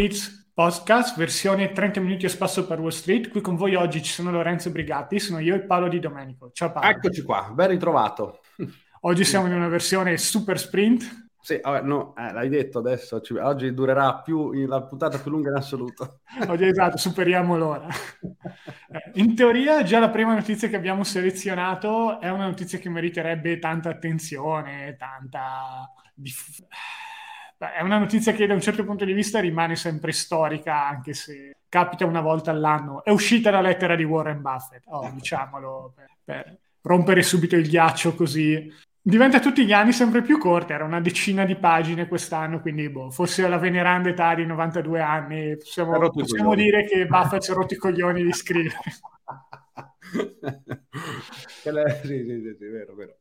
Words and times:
Blitz 0.00 0.50
Podcast, 0.54 1.18
versione 1.18 1.72
30 1.72 2.00
minuti 2.00 2.24
a 2.24 2.30
spasso 2.30 2.66
per 2.66 2.80
Wall 2.80 2.88
Street. 2.88 3.28
Qui 3.28 3.42
con 3.42 3.54
voi 3.54 3.74
oggi 3.74 4.02
ci 4.02 4.10
sono 4.10 4.30
Lorenzo 4.30 4.70
Brigatti, 4.70 5.18
sono 5.18 5.40
io 5.40 5.54
e 5.54 5.60
Paolo 5.60 5.88
Di 5.88 5.98
Domenico. 5.98 6.52
Ciao 6.54 6.72
Paolo. 6.72 6.88
Eccoci 6.88 7.20
qua, 7.20 7.50
ben 7.52 7.68
ritrovato. 7.68 8.40
Oggi 9.02 9.24
siamo 9.26 9.46
in 9.46 9.52
una 9.52 9.68
versione 9.68 10.16
super 10.16 10.58
sprint. 10.58 11.28
Sì, 11.38 11.60
no, 11.82 12.14
eh, 12.16 12.32
l'hai 12.32 12.48
detto 12.48 12.78
adesso, 12.78 13.20
ci, 13.20 13.34
oggi 13.34 13.74
durerà 13.74 14.22
più, 14.22 14.52
la 14.66 14.82
puntata 14.84 15.18
più 15.18 15.30
lunga 15.30 15.50
in 15.50 15.56
assoluto. 15.56 16.20
Oggi 16.48 16.64
esatto, 16.64 16.96
superiamo 16.96 17.58
l'ora. 17.58 17.86
Eh, 17.88 19.20
in 19.20 19.34
teoria 19.34 19.82
già 19.82 19.98
la 19.98 20.08
prima 20.08 20.32
notizia 20.32 20.68
che 20.68 20.76
abbiamo 20.76 21.04
selezionato 21.04 22.20
è 22.20 22.30
una 22.30 22.46
notizia 22.46 22.78
che 22.78 22.88
meriterebbe 22.88 23.58
tanta 23.58 23.90
attenzione, 23.90 24.96
tanta... 24.98 25.92
Diff- 26.14 26.64
è 27.68 27.82
una 27.82 27.98
notizia 27.98 28.32
che 28.32 28.46
da 28.46 28.54
un 28.54 28.60
certo 28.62 28.84
punto 28.84 29.04
di 29.04 29.12
vista 29.12 29.38
rimane 29.38 29.76
sempre 29.76 30.12
storica, 30.12 30.86
anche 30.86 31.12
se 31.12 31.56
capita 31.68 32.06
una 32.06 32.22
volta 32.22 32.50
all'anno. 32.50 33.04
È 33.04 33.10
uscita 33.10 33.50
la 33.50 33.60
lettera 33.60 33.96
di 33.96 34.04
Warren 34.04 34.40
Buffett, 34.40 34.82
oh, 34.86 35.10
diciamolo, 35.12 35.92
per, 35.94 36.06
per 36.24 36.58
rompere 36.80 37.22
subito 37.22 37.56
il 37.56 37.68
ghiaccio 37.68 38.14
così. 38.14 38.72
Diventa 39.02 39.40
tutti 39.40 39.64
gli 39.66 39.72
anni 39.72 39.92
sempre 39.92 40.22
più 40.22 40.38
corta, 40.38 40.74
era 40.74 40.84
una 40.84 41.00
decina 41.00 41.44
di 41.44 41.56
pagine 41.56 42.08
quest'anno, 42.08 42.60
quindi 42.60 42.88
boh, 42.88 43.10
forse 43.10 43.44
alla 43.44 43.58
veneranda 43.58 44.08
età 44.08 44.34
di 44.34 44.46
92 44.46 45.00
anni 45.00 45.56
possiamo, 45.56 46.10
possiamo 46.10 46.54
dire 46.54 46.86
che 46.86 47.06
Buffett 47.06 47.42
si 47.42 47.50
è 47.50 47.54
rotto 47.54 47.74
i 47.74 47.78
coglioni 47.78 48.22
di 48.22 48.32
scrivere. 48.32 48.78
sì, 52.02 52.24
sì, 52.24 52.56
sì, 52.58 52.66
vero, 52.66 52.94
vero. 52.94 53.16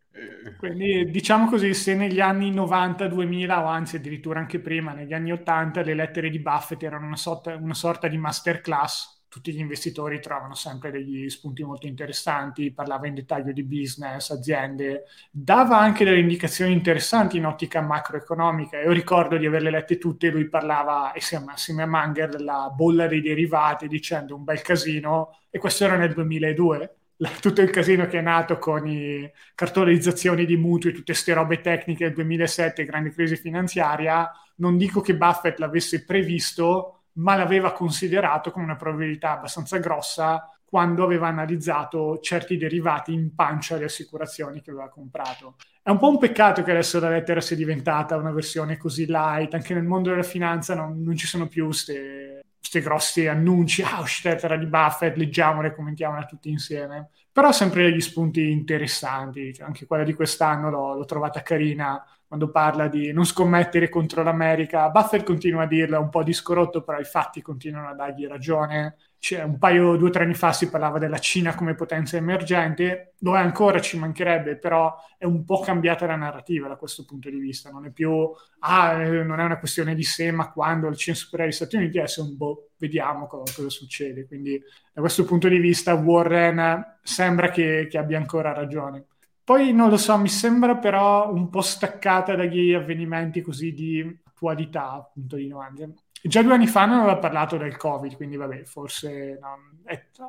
Quindi 0.57 1.09
diciamo 1.09 1.47
così, 1.47 1.73
se 1.73 1.95
negli 1.95 2.19
anni 2.19 2.51
90, 2.51 3.07
2000 3.07 3.63
o 3.63 3.65
anzi 3.67 3.95
addirittura 3.95 4.39
anche 4.39 4.59
prima, 4.59 4.91
negli 4.91 5.13
anni 5.13 5.31
80, 5.31 5.81
le 5.83 5.93
lettere 5.93 6.29
di 6.29 6.39
Buffett 6.39 6.83
erano 6.83 7.05
una 7.05 7.15
sorta, 7.15 7.55
una 7.55 7.73
sorta 7.73 8.09
di 8.09 8.17
masterclass, 8.17 9.23
tutti 9.29 9.53
gli 9.53 9.59
investitori 9.59 10.19
trovano 10.19 10.55
sempre 10.55 10.91
degli 10.91 11.29
spunti 11.29 11.63
molto 11.63 11.87
interessanti, 11.87 12.73
parlava 12.73 13.07
in 13.07 13.13
dettaglio 13.13 13.53
di 13.53 13.63
business, 13.63 14.31
aziende, 14.31 15.05
dava 15.31 15.77
anche 15.77 16.03
delle 16.03 16.19
indicazioni 16.19 16.73
interessanti 16.73 17.37
in 17.37 17.45
ottica 17.45 17.79
macroeconomica. 17.79 18.81
Io 18.81 18.91
ricordo 18.91 19.37
di 19.37 19.45
averle 19.45 19.69
lette 19.69 19.97
tutte, 19.97 20.29
lui 20.29 20.49
parlava 20.49 21.13
assieme 21.13 21.83
a 21.83 21.85
Manger 21.85 22.29
della 22.29 22.69
bolla 22.75 23.07
dei 23.07 23.21
derivati 23.21 23.87
dicendo 23.87 24.35
un 24.35 24.43
bel 24.43 24.61
casino 24.61 25.39
e 25.49 25.57
questo 25.59 25.85
era 25.85 25.95
nel 25.95 26.13
2002 26.13 26.98
tutto 27.41 27.61
il 27.61 27.69
casino 27.69 28.07
che 28.07 28.19
è 28.19 28.21
nato 28.21 28.57
con 28.57 28.87
i 28.87 29.29
cartolarizzazioni 29.53 30.45
di 30.45 30.55
mutui, 30.55 30.91
tutte 30.91 31.11
queste 31.11 31.33
robe 31.33 31.59
tecniche 31.59 32.05
del 32.05 32.13
2007, 32.13 32.85
grande 32.85 33.11
crisi 33.11 33.35
finanziaria, 33.35 34.31
non 34.57 34.77
dico 34.77 35.01
che 35.01 35.15
Buffett 35.15 35.59
l'avesse 35.59 36.05
previsto, 36.05 37.03
ma 37.13 37.35
l'aveva 37.35 37.73
considerato 37.73 38.51
come 38.51 38.65
una 38.65 38.75
probabilità 38.75 39.31
abbastanza 39.31 39.77
grossa 39.77 40.49
quando 40.63 41.03
aveva 41.03 41.27
analizzato 41.27 42.19
certi 42.19 42.55
derivati 42.55 43.11
in 43.11 43.33
pancia 43.33 43.75
alle 43.75 43.85
assicurazioni 43.85 44.61
che 44.61 44.69
aveva 44.69 44.87
comprato. 44.87 45.55
È 45.81 45.89
un 45.89 45.97
po' 45.97 46.09
un 46.09 46.19
peccato 46.19 46.61
che 46.61 46.71
adesso 46.71 46.99
la 46.99 47.09
lettera 47.09 47.41
sia 47.41 47.55
diventata 47.55 48.15
una 48.15 48.31
versione 48.31 48.77
così 48.77 49.07
light, 49.07 49.53
anche 49.55 49.73
nel 49.73 49.83
mondo 49.83 50.09
della 50.09 50.21
finanza 50.21 50.75
non, 50.75 51.01
non 51.01 51.15
ci 51.15 51.25
sono 51.25 51.47
più 51.47 51.65
queste 51.65 52.38
questi 52.59 52.81
grossi 52.81 53.27
annunci, 53.27 53.81
ah, 53.81 53.99
uscita 54.01 54.29
lettera 54.29 54.57
di 54.57 54.65
Buffett, 54.67 55.15
leggiamole, 55.15 55.73
commentiamola 55.73 56.25
tutti 56.25 56.49
insieme. 56.49 57.09
Però 57.31 57.51
sempre 57.51 57.83
degli 57.83 58.01
spunti 58.01 58.51
interessanti, 58.51 59.53
cioè, 59.53 59.65
anche 59.65 59.85
quella 59.85 60.03
di 60.03 60.13
quest'anno 60.13 60.69
l'ho, 60.69 60.93
l'ho, 60.93 61.05
trovata 61.05 61.41
carina, 61.41 62.03
quando 62.27 62.51
parla 62.51 62.87
di 62.87 63.11
non 63.11 63.25
scommettere 63.25 63.89
contro 63.89 64.23
l'America. 64.23 64.89
Buffett 64.89 65.23
continua 65.23 65.63
a 65.63 65.67
dirlo, 65.67 65.95
è 65.97 65.99
un 65.99 66.09
po' 66.09 66.23
discorotto, 66.23 66.83
però 66.83 66.99
i 66.99 67.05
fatti 67.05 67.41
continuano 67.41 67.89
a 67.89 67.93
dargli 67.93 68.27
ragione 68.27 68.97
cioè, 69.19 69.43
un 69.43 69.57
paio, 69.57 69.97
due 69.97 70.07
o 70.07 70.11
tre 70.11 70.23
anni 70.23 70.33
fa 70.33 70.53
si 70.53 70.69
parlava 70.69 70.97
della 70.97 71.19
Cina 71.19 71.53
come 71.53 71.75
potenza 71.75 72.15
emergente, 72.15 73.15
è 73.19 73.29
ancora, 73.35 73.81
ci 73.81 73.97
mancherebbe, 73.97 74.55
però 74.57 74.95
è 75.17 75.25
un 75.25 75.43
po' 75.43 75.59
cambiata 75.59 76.05
la 76.05 76.15
narrativa 76.15 76.69
da 76.69 76.77
questo 76.77 77.03
punto 77.03 77.29
di 77.29 77.37
vista, 77.37 77.69
non 77.69 77.85
è 77.85 77.91
più, 77.91 78.31
ah, 78.59 78.93
eh, 78.93 79.23
non 79.23 79.41
è 79.41 79.43
una 79.43 79.59
questione 79.59 79.93
di 79.93 80.03
se, 80.03 80.31
ma 80.31 80.49
quando 80.51 80.87
la 80.87 80.95
Cina 80.95 81.17
supererà 81.17 81.49
gli 81.49 81.53
Stati 81.53 81.75
Uniti, 81.75 81.97
adesso 81.97 82.23
un 82.23 82.37
boh, 82.37 82.69
vediamo 82.77 83.27
cosa, 83.27 83.53
cosa, 83.53 83.69
succede, 83.69 84.25
quindi 84.25 84.57
da 84.93 85.01
questo 85.01 85.25
punto 85.25 85.49
di 85.49 85.59
vista 85.59 85.93
Warren 85.93 86.99
sembra 87.03 87.49
che, 87.49 87.87
che 87.89 87.97
abbia 87.97 88.17
ancora 88.17 88.53
ragione. 88.53 89.05
Poi 89.43 89.73
non 89.73 89.89
lo 89.89 89.97
so, 89.97 90.17
mi 90.17 90.29
sembra 90.29 90.77
però 90.77 91.33
un 91.33 91.49
po' 91.49 91.61
staccata 91.61 92.35
dagli 92.35 92.73
avvenimenti 92.73 93.41
così 93.41 93.73
di 93.73 94.19
attualità, 94.23 95.09
punto 95.13 95.35
di 95.35 95.47
domanda 95.49 95.89
Già 96.21 96.41
due 96.41 96.53
anni 96.53 96.67
fa 96.67 96.85
non 96.85 96.99
aveva 96.99 97.17
parlato 97.17 97.57
del 97.57 97.77
Covid, 97.77 98.15
quindi 98.15 98.35
vabbè, 98.35 98.63
forse 98.65 99.39
no, 99.39 99.57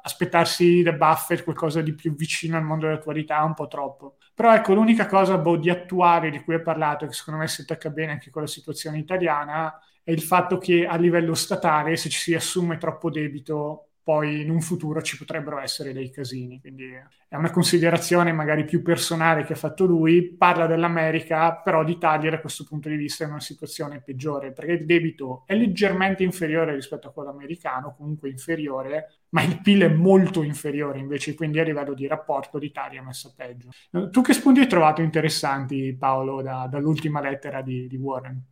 aspettarsi 0.02 0.82
da 0.82 0.92
Buffett 0.92 1.42
qualcosa 1.42 1.80
di 1.82 1.94
più 1.94 2.14
vicino 2.14 2.56
al 2.56 2.62
mondo 2.62 2.86
dell'attualità 2.86 3.40
è 3.40 3.44
un 3.44 3.54
po' 3.54 3.66
troppo. 3.66 4.16
Però 4.34 4.54
ecco, 4.54 4.74
l'unica 4.74 5.06
cosa 5.06 5.36
boh, 5.36 5.56
di 5.56 5.68
attuale 5.68 6.30
di 6.30 6.40
cui 6.42 6.54
ha 6.54 6.60
parlato, 6.62 7.06
che 7.06 7.12
secondo 7.12 7.40
me 7.40 7.48
si 7.48 7.62
attacca 7.62 7.90
bene 7.90 8.12
anche 8.12 8.30
con 8.30 8.42
la 8.42 8.48
situazione 8.48 8.98
italiana, 8.98 9.78
è 10.02 10.12
il 10.12 10.22
fatto 10.22 10.58
che 10.58 10.86
a 10.86 10.96
livello 10.96 11.34
statale, 11.34 11.96
se 11.96 12.08
ci 12.08 12.18
si 12.18 12.34
assume 12.34 12.78
troppo 12.78 13.10
debito, 13.10 13.89
poi 14.02 14.40
in 14.40 14.50
un 14.50 14.60
futuro 14.60 15.02
ci 15.02 15.16
potrebbero 15.16 15.58
essere 15.58 15.92
dei 15.92 16.10
casini. 16.10 16.60
Quindi 16.60 16.84
è 17.28 17.36
una 17.36 17.50
considerazione 17.50 18.32
magari 18.32 18.64
più 18.64 18.82
personale 18.82 19.44
che 19.44 19.52
ha 19.52 19.56
fatto 19.56 19.84
lui. 19.84 20.34
Parla 20.36 20.66
dell'America, 20.66 21.56
però 21.56 21.82
l'Italia 21.82 22.30
da 22.30 22.40
questo 22.40 22.64
punto 22.64 22.88
di 22.88 22.96
vista 22.96 23.22
è 23.22 23.26
in 23.26 23.32
una 23.32 23.40
situazione 23.40 24.02
peggiore, 24.02 24.52
perché 24.52 24.72
il 24.72 24.86
debito 24.86 25.44
è 25.46 25.54
leggermente 25.54 26.22
inferiore 26.22 26.74
rispetto 26.74 27.08
a 27.08 27.12
quello 27.12 27.30
americano, 27.30 27.94
comunque 27.96 28.28
inferiore, 28.28 29.20
ma 29.30 29.42
il 29.42 29.60
PIL 29.60 29.82
è 29.82 29.88
molto 29.88 30.42
inferiore 30.42 30.98
invece, 30.98 31.34
quindi 31.34 31.60
a 31.60 31.64
livello 31.64 31.94
di 31.94 32.06
rapporto 32.06 32.58
l'Italia 32.58 33.00
è 33.00 33.04
messa 33.04 33.32
peggio. 33.36 33.68
Tu 34.10 34.20
che 34.22 34.32
spunti 34.32 34.60
hai 34.60 34.66
trovato 34.66 35.02
interessanti, 35.02 35.94
Paolo, 35.96 36.42
da, 36.42 36.66
dall'ultima 36.70 37.20
lettera 37.20 37.62
di, 37.62 37.86
di 37.86 37.96
Warren? 37.96 38.42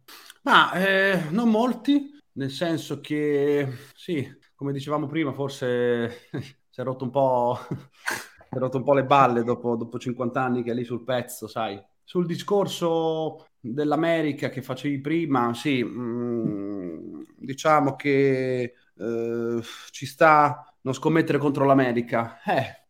Ma 0.42 0.72
eh, 0.72 1.22
non 1.30 1.48
molti, 1.50 2.16
nel 2.32 2.50
senso 2.50 3.00
che 3.00 3.68
sì, 3.94 4.37
come 4.58 4.72
dicevamo 4.72 5.06
prima, 5.06 5.32
forse 5.32 6.26
si 6.68 6.80
è 6.80 6.82
rotto 6.82 7.04
un 7.04 7.10
po', 7.10 7.56
si 7.70 8.56
è 8.56 8.58
rotto 8.58 8.78
un 8.78 8.82
po 8.82 8.92
le 8.92 9.04
balle 9.04 9.44
dopo, 9.44 9.76
dopo 9.76 10.00
50 10.00 10.42
anni 10.42 10.64
che 10.64 10.72
è 10.72 10.74
lì 10.74 10.82
sul 10.82 11.04
pezzo, 11.04 11.46
sai. 11.46 11.80
Sul 12.02 12.26
discorso 12.26 13.46
dell'America 13.60 14.48
che 14.48 14.60
facevi 14.60 14.98
prima, 15.00 15.54
sì, 15.54 15.84
mh, 15.84 16.00
mm, 16.00 17.22
diciamo 17.36 17.94
che 17.94 18.74
eh, 18.96 19.60
ci 19.90 20.06
sta 20.06 20.74
non 20.80 20.92
scommettere 20.92 21.38
contro 21.38 21.64
l'America. 21.64 22.42
Eh, 22.44 22.88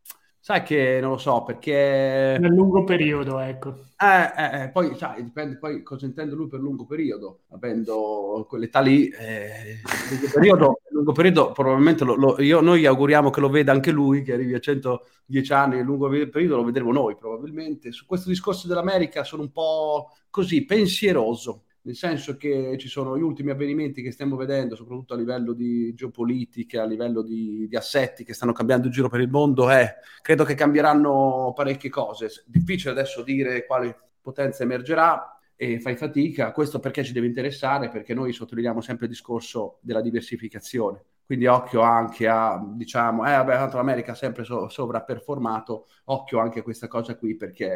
Sai 0.49 0.63
che 0.63 0.99
non 1.03 1.11
lo 1.11 1.19
so 1.19 1.43
perché... 1.43 2.39
Nel 2.41 2.55
lungo 2.55 2.83
periodo, 2.83 3.39
ecco. 3.39 3.81
Eh, 3.99 4.33
eh, 4.35 4.63
eh, 4.63 4.69
poi 4.71 4.97
sai, 4.97 5.23
dipende 5.23 5.59
poi 5.59 5.83
cosa 5.83 6.07
intende 6.07 6.35
lui 6.35 6.49
per 6.49 6.61
lungo 6.61 6.87
periodo, 6.87 7.41
avendo 7.51 8.47
quell'età 8.49 8.81
lì. 8.81 9.09
Eh, 9.09 9.83
lungo, 10.09 10.31
periodo, 10.33 10.81
lungo 10.99 11.13
periodo 11.13 11.53
probabilmente 11.53 12.05
lo, 12.05 12.15
lo, 12.15 12.41
io, 12.41 12.61
noi 12.61 12.85
auguriamo 12.85 13.31
che 13.31 13.41
lo 13.41 13.49
veda 13.49 13.73
anche 13.73 13.91
lui, 13.91 14.23
che 14.23 14.35
arrivi 14.35 14.55
a 14.55 14.59
110 14.59 15.53
anni, 15.53 15.77
nel 15.77 15.85
lungo 15.85 16.09
periodo 16.09 16.57
lo 16.57 16.65
vedremo 16.65 16.93
noi 16.93 17.17
probabilmente. 17.17 17.93
Su 17.93 18.07
questo 18.07 18.29
discorso 18.29 18.67
dell'America 18.67 19.25
sono 19.25 19.43
un 19.43 19.53
po' 19.53 20.11
così 20.31 20.65
pensieroso 20.65 21.65
nel 21.89 21.97
senso 21.97 22.37
che 22.37 22.77
ci 22.79 22.87
sono 22.87 23.17
gli 23.17 23.23
ultimi 23.23 23.51
avvenimenti 23.51 24.03
che 24.03 24.13
stiamo 24.13 24.37
vedendo, 24.37 24.77
soprattutto 24.77 25.15
a 25.15 25.17
livello 25.17 25.55
di 25.55 25.95
geopolitica, 25.95 26.83
a 26.83 26.87
livello 26.87 27.23
di, 27.23 27.67
di 27.67 27.77
assetti 27.77 28.25
che 28.25 28.35
stanno 28.35 28.53
cambiando 28.53 28.89
in 28.89 28.93
giro 28.93 29.09
per 29.09 29.21
il 29.21 29.31
mondo, 29.31 29.71
eh, 29.71 29.95
credo 30.21 30.45
che 30.45 30.55
cambieranno 30.55 31.53
parecchie 31.57 31.89
cose. 31.89 32.45
Difficile 32.45 32.91
adesso 32.91 33.23
dire 33.23 33.65
quale 33.65 33.97
potenza 34.21 34.65
emergerà 34.65 35.38
e 35.61 35.81
fai 35.81 35.97
fatica, 35.97 36.53
questo 36.53 36.79
perché 36.79 37.03
ci 37.03 37.13
deve 37.13 37.27
interessare, 37.27 37.89
perché 37.89 38.15
noi 38.15 38.33
sottolineiamo 38.33 38.81
sempre 38.81 39.07
il 39.07 39.13
discorso 39.13 39.79
della 39.83 40.01
diversificazione. 40.01 41.05
Quindi 41.27 41.47
occhio 41.47 41.81
anche 41.81 42.29
a, 42.29 42.63
diciamo, 42.75 43.27
eh 43.27 43.33
vabbè, 43.33 43.55
tanto 43.55 43.77
l'America 43.77 44.13
ha 44.13 44.15
sempre 44.15 44.45
so- 44.45 44.69
sovraperformato, 44.69 45.89
occhio 46.07 46.39
anche 46.39 46.61
a 46.61 46.63
questa 46.63 46.87
cosa 46.89 47.17
qui 47.17 47.37
perché... 47.37 47.67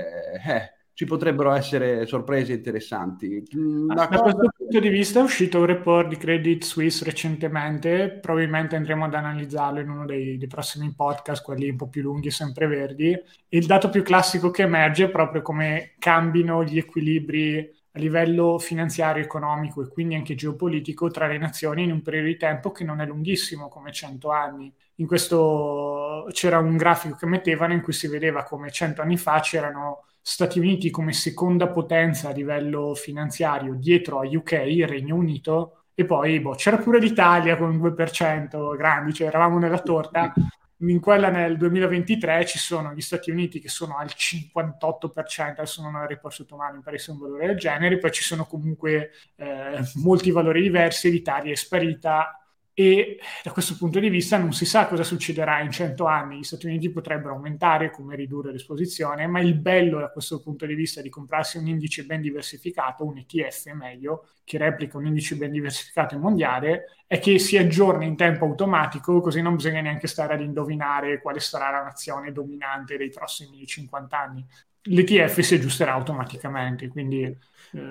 Eh, 0.46 0.80
ci 0.94 1.04
potrebbero 1.04 1.52
essere 1.52 2.06
sorprese 2.06 2.52
interessanti. 2.52 3.42
Una 3.52 3.94
da 3.94 4.08
cosa... 4.08 4.22
questo 4.22 4.50
punto 4.56 4.80
di 4.80 4.88
vista 4.88 5.20
è 5.20 5.22
uscito 5.22 5.58
un 5.58 5.66
report 5.66 6.08
di 6.08 6.16
Credit 6.16 6.62
Suisse 6.62 7.04
recentemente, 7.04 8.18
probabilmente 8.20 8.76
andremo 8.76 9.06
ad 9.06 9.14
analizzarlo 9.14 9.80
in 9.80 9.88
uno 9.88 10.04
dei, 10.04 10.36
dei 10.36 10.48
prossimi 10.48 10.92
podcast, 10.94 11.42
quelli 11.42 11.70
un 11.70 11.76
po' 11.76 11.88
più 11.88 12.02
lunghi 12.02 12.28
e 12.28 12.32
sempreverdi. 12.32 13.18
Il 13.48 13.66
dato 13.66 13.88
più 13.88 14.02
classico 14.02 14.50
che 14.50 14.62
emerge 14.62 15.04
è 15.04 15.10
proprio 15.10 15.42
come 15.42 15.94
cambino 15.98 16.62
gli 16.62 16.78
equilibri 16.78 17.80
a 17.94 17.98
livello 17.98 18.58
finanziario, 18.58 19.22
economico 19.22 19.82
e 19.82 19.88
quindi 19.88 20.14
anche 20.14 20.34
geopolitico 20.34 21.10
tra 21.10 21.26
le 21.26 21.36
nazioni 21.36 21.84
in 21.84 21.92
un 21.92 22.00
periodo 22.00 22.28
di 22.28 22.36
tempo 22.36 22.70
che 22.70 22.84
non 22.84 23.00
è 23.00 23.06
lunghissimo 23.06 23.68
come 23.68 23.92
100 23.92 24.30
anni. 24.30 24.72
In 24.96 25.06
questo 25.06 26.26
c'era 26.32 26.58
un 26.58 26.76
grafico 26.76 27.16
che 27.16 27.26
mettevano 27.26 27.74
in 27.74 27.82
cui 27.82 27.92
si 27.92 28.08
vedeva 28.08 28.44
come 28.44 28.70
100 28.70 29.02
anni 29.02 29.16
fa 29.18 29.40
c'erano 29.40 30.04
Stati 30.24 30.60
Uniti 30.60 30.88
come 30.90 31.12
seconda 31.12 31.68
potenza 31.68 32.28
a 32.28 32.32
livello 32.32 32.94
finanziario 32.94 33.74
dietro 33.74 34.20
a 34.20 34.26
UK, 34.26 34.62
il 34.66 34.86
Regno 34.86 35.16
Unito, 35.16 35.86
e 35.94 36.04
poi 36.04 36.40
boh, 36.40 36.54
c'era 36.54 36.78
pure 36.78 37.00
l'Italia 37.00 37.56
con 37.56 37.70
un 37.70 37.78
2% 37.78 38.76
grandi, 38.76 39.12
cioè 39.12 39.26
eravamo 39.26 39.58
nella 39.58 39.80
torta. 39.80 40.32
In 40.78 41.00
quella 41.00 41.28
nel 41.28 41.56
2023 41.56 42.44
ci 42.46 42.58
sono 42.58 42.92
gli 42.92 43.00
Stati 43.00 43.30
Uniti 43.30 43.60
che 43.60 43.68
sono 43.68 43.96
al 43.96 44.10
58%, 44.16 45.50
adesso 45.50 45.82
non 45.82 45.96
avrei 45.96 46.18
sotto 46.28 46.56
mano, 46.56 46.76
mi 46.76 46.82
pare 46.82 46.98
sia 46.98 47.12
un 47.12 47.18
valore 47.18 47.46
del 47.48 47.56
genere, 47.56 47.98
poi 47.98 48.10
ci 48.12 48.22
sono 48.22 48.46
comunque 48.46 49.10
eh, 49.36 49.80
molti 49.94 50.30
valori 50.30 50.62
diversi, 50.62 51.10
l'Italia 51.10 51.52
è 51.52 51.56
sparita, 51.56 52.41
e 52.74 53.18
da 53.42 53.52
questo 53.52 53.76
punto 53.76 54.00
di 54.00 54.08
vista 54.08 54.38
non 54.38 54.52
si 54.52 54.64
sa 54.64 54.86
cosa 54.86 55.02
succederà 55.02 55.60
in 55.60 55.70
100 55.70 56.06
anni. 56.06 56.38
Gli 56.38 56.42
Stati 56.42 56.66
Uniti 56.66 56.90
potrebbero 56.90 57.34
aumentare 57.34 57.90
come 57.90 58.16
ridurre 58.16 58.50
l'esposizione, 58.50 59.26
ma 59.26 59.40
il 59.40 59.54
bello 59.54 60.00
da 60.00 60.10
questo 60.10 60.40
punto 60.40 60.64
di 60.64 60.74
vista 60.74 61.02
di 61.02 61.10
comprarsi 61.10 61.58
un 61.58 61.68
indice 61.68 62.04
ben 62.04 62.22
diversificato, 62.22 63.04
un 63.04 63.18
ETF 63.18 63.72
meglio, 63.72 64.28
che 64.44 64.56
replica 64.56 64.96
un 64.96 65.06
indice 65.06 65.36
ben 65.36 65.50
diversificato 65.50 66.18
mondiale, 66.18 66.86
è 67.06 67.18
che 67.18 67.38
si 67.38 67.58
aggiorna 67.58 68.04
in 68.04 68.16
tempo 68.16 68.46
automatico, 68.46 69.20
così 69.20 69.42
non 69.42 69.56
bisogna 69.56 69.82
neanche 69.82 70.06
stare 70.06 70.32
ad 70.32 70.40
indovinare 70.40 71.20
quale 71.20 71.40
sarà 71.40 71.70
la 71.70 71.82
nazione 71.82 72.32
dominante 72.32 72.96
dei 72.96 73.10
prossimi 73.10 73.66
50 73.66 74.18
anni. 74.18 74.46
L'ETF 74.84 75.40
si 75.40 75.54
aggiusterà 75.54 75.92
automaticamente, 75.92 76.88
quindi... 76.88 77.22
Eh... 77.22 77.38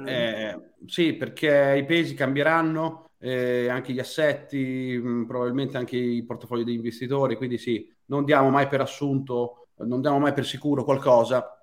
Eh, 0.06 0.60
sì, 0.88 1.14
perché 1.14 1.76
i 1.78 1.86
pesi 1.86 2.16
cambieranno, 2.16 3.11
eh, 3.24 3.70
anche 3.70 3.94
gli 3.94 4.00
assetti, 4.00 5.00
mh, 5.02 5.08
mm, 5.08 5.24
probabilmente 5.26 5.78
anche 5.78 5.96
i 5.96 6.24
portafogli 6.24 6.64
degli 6.64 6.76
investitori, 6.76 7.36
quindi 7.36 7.58
sì, 7.58 7.88
non 8.06 8.26
diamo 8.26 8.50
mai 8.50 8.68
per 8.68 8.82
assunto, 8.82 9.68
non 9.78 10.02
diamo 10.02 10.20
mai 10.20 10.34
per 10.34 10.46
sicuro 10.46 10.84
qualcosa. 10.84 11.56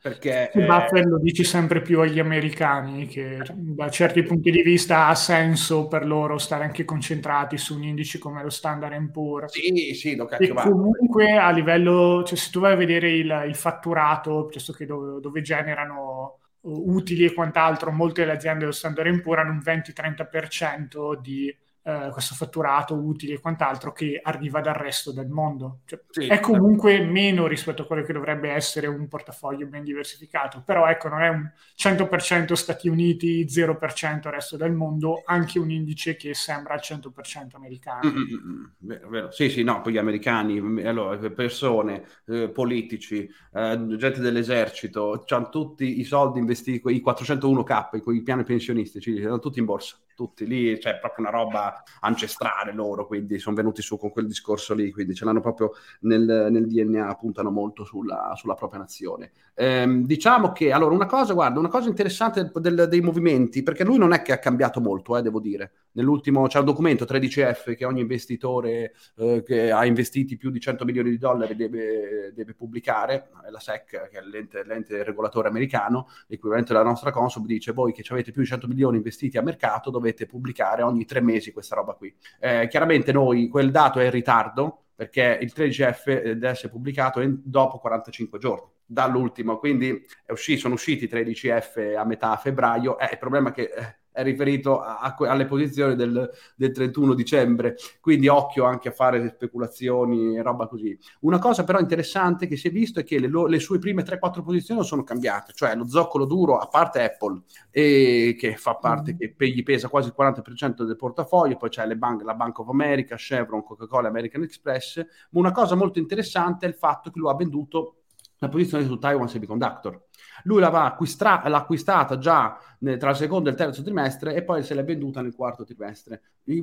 Perché 0.00 0.50
sì, 0.52 0.60
Buffett 0.60 1.06
lo 1.06 1.18
dici 1.18 1.42
sempre 1.42 1.82
più 1.82 2.00
agli 2.00 2.20
americani 2.20 3.06
che 3.06 3.42
da 3.52 3.90
certi 3.90 4.22
punti 4.22 4.52
di 4.52 4.62
vista 4.62 5.08
ha 5.08 5.14
senso 5.16 5.88
per 5.88 6.06
loro 6.06 6.38
stare 6.38 6.62
anche 6.62 6.84
concentrati 6.84 7.58
su 7.58 7.74
un 7.74 7.82
indice 7.82 8.18
come 8.18 8.42
lo 8.44 8.48
Standard 8.48 9.10
Poor's. 9.10 9.52
Sì, 9.52 9.94
sì, 9.94 10.14
lo 10.14 10.26
cacchio 10.26 10.56
e 10.56 10.70
comunque 10.70 11.36
a 11.36 11.50
livello, 11.50 12.22
cioè 12.24 12.38
se 12.38 12.50
tu 12.52 12.60
vai 12.60 12.74
a 12.74 12.76
vedere 12.76 13.10
il, 13.10 13.44
il 13.48 13.56
fatturato, 13.56 14.42
piuttosto 14.42 14.72
che 14.72 14.86
dove, 14.86 15.20
dove 15.20 15.42
generano 15.42 16.17
utili 16.62 17.24
e 17.24 17.32
quant'altro, 17.32 17.90
molte 17.90 18.22
delle 18.22 18.34
aziende 18.34 18.60
dello 18.60 18.72
Standard 18.72 19.20
Poor's 19.20 19.42
hanno 19.42 19.52
un 19.52 19.62
20-30% 19.62 21.20
di 21.20 21.54
eh, 21.82 22.10
questo 22.12 22.34
fatturato 22.34 22.94
utili 22.94 23.32
e 23.32 23.40
quant'altro 23.40 23.92
che 23.92 24.20
arriva 24.22 24.60
dal 24.60 24.74
resto 24.74 25.12
del 25.12 25.28
mondo. 25.28 25.80
Cioè, 25.86 26.00
sì, 26.10 26.26
è 26.26 26.38
comunque 26.40 27.00
meno 27.00 27.46
rispetto 27.46 27.82
a 27.82 27.86
quello 27.86 28.02
che 28.02 28.12
dovrebbe 28.12 28.50
essere 28.50 28.86
un 28.86 29.08
portafoglio 29.08 29.66
ben 29.66 29.84
diversificato, 29.84 30.62
però 30.64 30.86
ecco, 30.86 31.08
non 31.08 31.22
è 31.22 31.28
un 31.28 31.50
100% 31.76 32.52
Stati 32.52 32.88
Uniti, 32.88 33.46
0% 33.46 34.28
resto 34.28 34.56
del 34.56 34.72
mondo, 34.72 35.22
anche 35.24 35.58
un 35.58 35.70
indice 35.70 36.16
che 36.16 36.34
sembra 36.34 36.74
al 36.74 36.80
100% 36.82 37.54
americano. 37.54 38.10
Mm-hmm. 38.10 38.64
Vero, 38.78 39.08
vero. 39.08 39.30
Sì, 39.30 39.48
sì, 39.48 39.62
no, 39.62 39.80
poi 39.80 39.92
gli 39.92 39.98
americani, 39.98 40.82
allora, 40.84 41.16
persone, 41.30 42.04
eh, 42.26 42.50
politici, 42.50 43.28
eh, 43.54 43.96
gente 43.96 44.20
dell'esercito, 44.20 45.24
hanno 45.28 45.48
tutti 45.48 46.00
i 46.00 46.04
soldi 46.04 46.38
investiti, 46.38 46.92
i 46.92 47.02
401k, 47.04 48.02
quei 48.02 48.22
piani 48.22 48.44
pensionistici, 48.44 49.22
sono 49.22 49.38
tutti 49.38 49.58
in 49.58 49.64
borsa 49.64 49.96
tutti 50.18 50.48
lì, 50.48 50.80
cioè 50.80 50.98
proprio 50.98 51.28
una 51.28 51.36
roba 51.36 51.84
ancestrale 52.00 52.72
loro, 52.72 53.06
quindi 53.06 53.38
sono 53.38 53.54
venuti 53.54 53.82
su 53.82 53.96
con 53.96 54.10
quel 54.10 54.26
discorso 54.26 54.74
lì, 54.74 54.90
quindi 54.90 55.14
ce 55.14 55.24
l'hanno 55.24 55.40
proprio 55.40 55.74
nel, 56.00 56.48
nel 56.50 56.66
DNA, 56.66 57.14
puntano 57.14 57.52
molto 57.52 57.84
sulla, 57.84 58.32
sulla 58.34 58.54
propria 58.54 58.80
nazione. 58.80 59.30
Ehm, 59.54 60.04
diciamo 60.04 60.50
che, 60.50 60.72
allora, 60.72 60.92
una 60.92 61.06
cosa, 61.06 61.34
guarda, 61.34 61.60
una 61.60 61.68
cosa 61.68 61.88
interessante 61.88 62.50
del, 62.52 62.88
dei 62.88 63.00
movimenti, 63.00 63.62
perché 63.62 63.84
lui 63.84 63.96
non 63.96 64.12
è 64.12 64.22
che 64.22 64.32
ha 64.32 64.38
cambiato 64.40 64.80
molto, 64.80 65.16
eh, 65.16 65.22
devo 65.22 65.38
dire. 65.38 65.72
Nell'ultimo 65.92 66.46
c'è 66.46 66.58
un 66.58 66.64
documento 66.64 67.04
13F 67.04 67.74
che 67.74 67.84
ogni 67.84 68.00
investitore 68.00 68.92
eh, 69.16 69.42
che 69.44 69.70
ha 69.70 69.84
investiti 69.84 70.36
più 70.36 70.50
di 70.50 70.60
100 70.60 70.84
milioni 70.84 71.10
di 71.10 71.18
dollari 71.18 71.56
deve, 71.56 72.32
deve 72.34 72.54
pubblicare, 72.54 73.30
è 73.44 73.50
la 73.50 73.60
SEC, 73.60 74.08
che 74.08 74.18
è 74.18 74.22
l'ente, 74.22 74.64
l'ente 74.64 75.02
regolatore 75.02 75.48
americano, 75.48 76.08
l'equivalente 76.26 76.72
della 76.72 76.84
nostra 76.84 77.10
Consum, 77.10 77.46
dice 77.46 77.72
voi 77.72 77.92
che 77.92 78.04
avete 78.08 78.32
più 78.32 78.42
di 78.42 78.48
100 78.48 78.66
milioni 78.68 78.96
investiti 78.96 79.38
a 79.38 79.42
mercato 79.42 79.90
dovete 79.90 80.26
pubblicare 80.26 80.82
ogni 80.82 81.04
tre 81.04 81.20
mesi 81.20 81.52
questa 81.52 81.74
roba 81.74 81.94
qui. 81.94 82.14
Eh, 82.40 82.68
chiaramente 82.68 83.12
noi 83.12 83.48
quel 83.48 83.70
dato 83.70 83.98
è 84.00 84.04
in 84.04 84.10
ritardo, 84.10 84.84
perché 84.94 85.38
il 85.40 85.52
13F 85.54 86.04
deve 86.06 86.48
essere 86.48 86.70
pubblicato 86.70 87.20
in, 87.20 87.38
dopo 87.44 87.78
45 87.78 88.38
giorni 88.38 88.68
dall'ultimo, 88.84 89.58
quindi 89.58 90.04
uscì, 90.28 90.56
sono 90.56 90.74
usciti 90.74 91.04
i 91.04 91.08
13F 91.08 91.94
a 91.96 92.04
metà 92.04 92.34
febbraio, 92.36 92.98
eh, 92.98 93.10
il 93.12 93.18
problema 93.18 93.50
è 93.50 93.52
che 93.52 93.62
eh, 93.62 93.97
è 94.18 94.24
riferito 94.24 94.80
a, 94.80 94.98
a, 94.98 95.14
alle 95.30 95.46
posizioni 95.46 95.94
del, 95.94 96.28
del, 96.56 96.72
31 96.72 97.14
dicembre, 97.14 97.76
quindi 98.00 98.26
occhio 98.26 98.64
anche 98.64 98.88
a 98.88 98.92
fare 98.92 99.28
speculazioni 99.28 100.36
e 100.36 100.42
roba 100.42 100.66
così. 100.66 100.98
Una 101.20 101.38
cosa 101.38 101.62
però 101.62 101.78
interessante 101.78 102.48
che 102.48 102.56
si 102.56 102.66
è 102.66 102.72
visto 102.72 102.98
è 102.98 103.04
che 103.04 103.20
le, 103.20 103.28
le 103.28 103.58
sue 103.60 103.78
prime 103.78 104.02
3-4 104.02 104.42
posizioni 104.42 104.82
sono 104.82 105.04
cambiate, 105.04 105.52
cioè 105.54 105.76
lo 105.76 105.86
zoccolo 105.86 106.24
duro, 106.24 106.58
a 106.58 106.66
parte 106.66 107.04
Apple, 107.04 107.42
e, 107.70 108.34
che 108.36 108.56
fa 108.56 108.74
parte, 108.74 109.14
mm. 109.14 109.16
che 109.36 109.48
gli 109.50 109.62
pesa 109.62 109.88
quasi 109.88 110.08
il 110.08 110.14
40% 110.18 110.82
del 110.82 110.96
portafoglio, 110.96 111.56
poi 111.56 111.68
c'è 111.68 111.86
le 111.86 111.96
banche, 111.96 112.24
la 112.24 112.34
Bank 112.34 112.58
of 112.58 112.68
America, 112.70 113.14
Chevron, 113.14 113.62
Coca-Cola, 113.62 114.08
American 114.08 114.42
Express, 114.42 114.96
ma 115.30 115.38
una 115.38 115.52
cosa 115.52 115.76
molto 115.76 116.00
interessante 116.00 116.66
è 116.66 116.68
il 116.68 116.74
fatto 116.74 117.10
che 117.10 117.20
lui 117.20 117.30
ha 117.30 117.36
venduto 117.36 117.98
la 118.38 118.48
posizione 118.48 118.84
su 118.84 118.98
Taiwan 118.98 119.28
Semiconductor. 119.28 120.06
Lui 120.44 120.62
acquistra- 120.62 121.42
l'ha 121.46 121.56
acquistata 121.58 122.18
già 122.18 122.58
nel, 122.80 122.98
tra 122.98 123.10
il 123.10 123.16
secondo 123.16 123.48
e 123.48 123.52
il 123.52 123.58
terzo 123.58 123.82
trimestre 123.82 124.34
e 124.34 124.44
poi 124.44 124.62
se 124.62 124.74
l'è 124.74 124.84
venduta 124.84 125.20
nel 125.20 125.34
quarto 125.34 125.64
trimestre, 125.64 126.22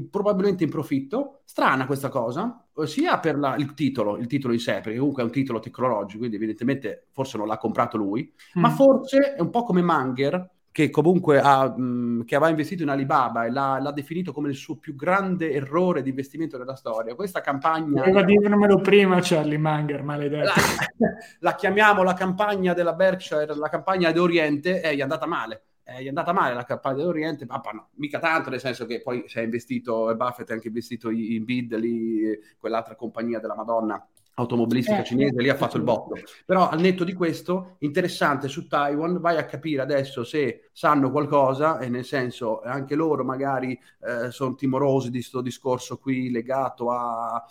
probabilmente 0.10 0.64
in 0.64 0.70
profitto. 0.70 1.42
Strana 1.46 1.86
questa 1.86 2.10
cosa, 2.10 2.66
sia 2.86 3.20
per 3.20 3.38
la, 3.38 3.56
il 3.56 3.74
titolo, 3.74 4.18
il 4.18 4.28
titolo 4.28 4.54
in 4.54 4.60
sé, 4.60 4.82
perché 4.82 4.98
comunque 4.98 5.24
è 5.24 5.26
un 5.26 5.32
titolo 5.32 5.60
tecnologico, 5.60 6.20
quindi 6.20 6.36
evidentemente 6.36 7.08
forse 7.12 7.38
non 7.38 7.48
l'ha 7.48 7.58
comprato 7.58 7.98
lui, 7.98 8.32
mm. 8.58 8.62
ma 8.62 8.70
forse 8.70 9.36
è 9.36 9.42
un 9.42 9.50
po' 9.50 9.64
come 9.64 9.82
Manger, 9.82 10.50
che 10.76 10.90
comunque 10.90 11.40
ha, 11.40 11.70
mh, 11.70 12.26
che 12.26 12.36
aveva 12.36 12.50
investito 12.50 12.84
in 12.84 12.90
Alibaba 12.90 13.46
e 13.46 13.50
l'ha, 13.50 13.80
l'ha, 13.80 13.94
definito 13.94 14.34
come 14.34 14.50
il 14.50 14.56
suo 14.56 14.76
più 14.76 14.94
grande 14.94 15.54
errore 15.54 16.02
di 16.02 16.10
investimento 16.10 16.58
della 16.58 16.76
storia. 16.76 17.16
Questa 17.16 17.40
campagna... 17.40 18.04
Doveva 18.04 18.24
dirmelo 18.24 18.82
prima 18.82 19.20
Charlie 19.22 19.58
Munger, 19.58 20.04
maledetto. 20.04 20.52
La, 20.98 21.14
la, 21.40 21.56
chiamiamo 21.56 22.04
la 22.04 22.14
campagna 22.14 22.74
della 22.74 22.92
Berkshire, 22.92 23.56
la 23.56 23.70
campagna 23.70 24.12
d'Oriente, 24.12 24.82
e 24.82 24.96
gli 24.96 25.00
è 25.00 25.04
andata 25.04 25.26
male. 25.26 25.64
È 25.82 26.06
andata 26.06 26.34
male 26.34 26.54
la 26.54 26.66
campagna 26.66 27.04
d'Oriente, 27.04 27.46
ma 27.46 27.62
no, 27.72 27.92
mica 27.94 28.20
tanto, 28.20 28.50
nel 28.50 28.60
senso 28.60 28.86
che 28.86 29.02
poi 29.02 29.24
si 29.28 29.40
è 29.40 29.44
investito, 29.44 30.14
Buffett 30.14 30.50
ha 30.50 30.56
anche 30.56 30.68
investito 30.68 31.10
in 31.10 31.46
Bid, 31.46 31.74
lì, 31.78 32.38
quell'altra 32.58 32.96
compagnia 32.96 33.40
della 33.40 33.56
Madonna 33.56 34.06
automobilistica 34.36 35.00
eh, 35.00 35.04
cinese, 35.04 35.42
lì 35.42 35.50
ha 35.50 35.56
fatto 35.56 35.78
il 35.78 35.84
botto. 35.84 36.16
Però 36.46 36.70
al 36.70 36.80
netto 36.80 37.04
di 37.04 37.14
questo, 37.14 37.76
interessante 37.80 38.48
su 38.48 38.68
Taiwan, 38.68 39.20
vai 39.20 39.38
a 39.38 39.46
capire 39.46 39.82
adesso 39.82 40.24
se 40.24 40.70
sanno 40.72 41.12
qualcosa, 41.12 41.80
e 41.80 41.90
nel 41.90 42.06
senso 42.06 42.62
anche 42.62 42.96
loro 42.96 43.24
magari 43.24 43.78
eh, 44.02 44.32
sono 44.32 44.56
timorosi 44.56 45.08
di 45.08 45.20
questo 45.20 45.42
discorso 45.42 45.98
qui 45.98 46.30
legato 46.30 46.92
a 46.92 47.44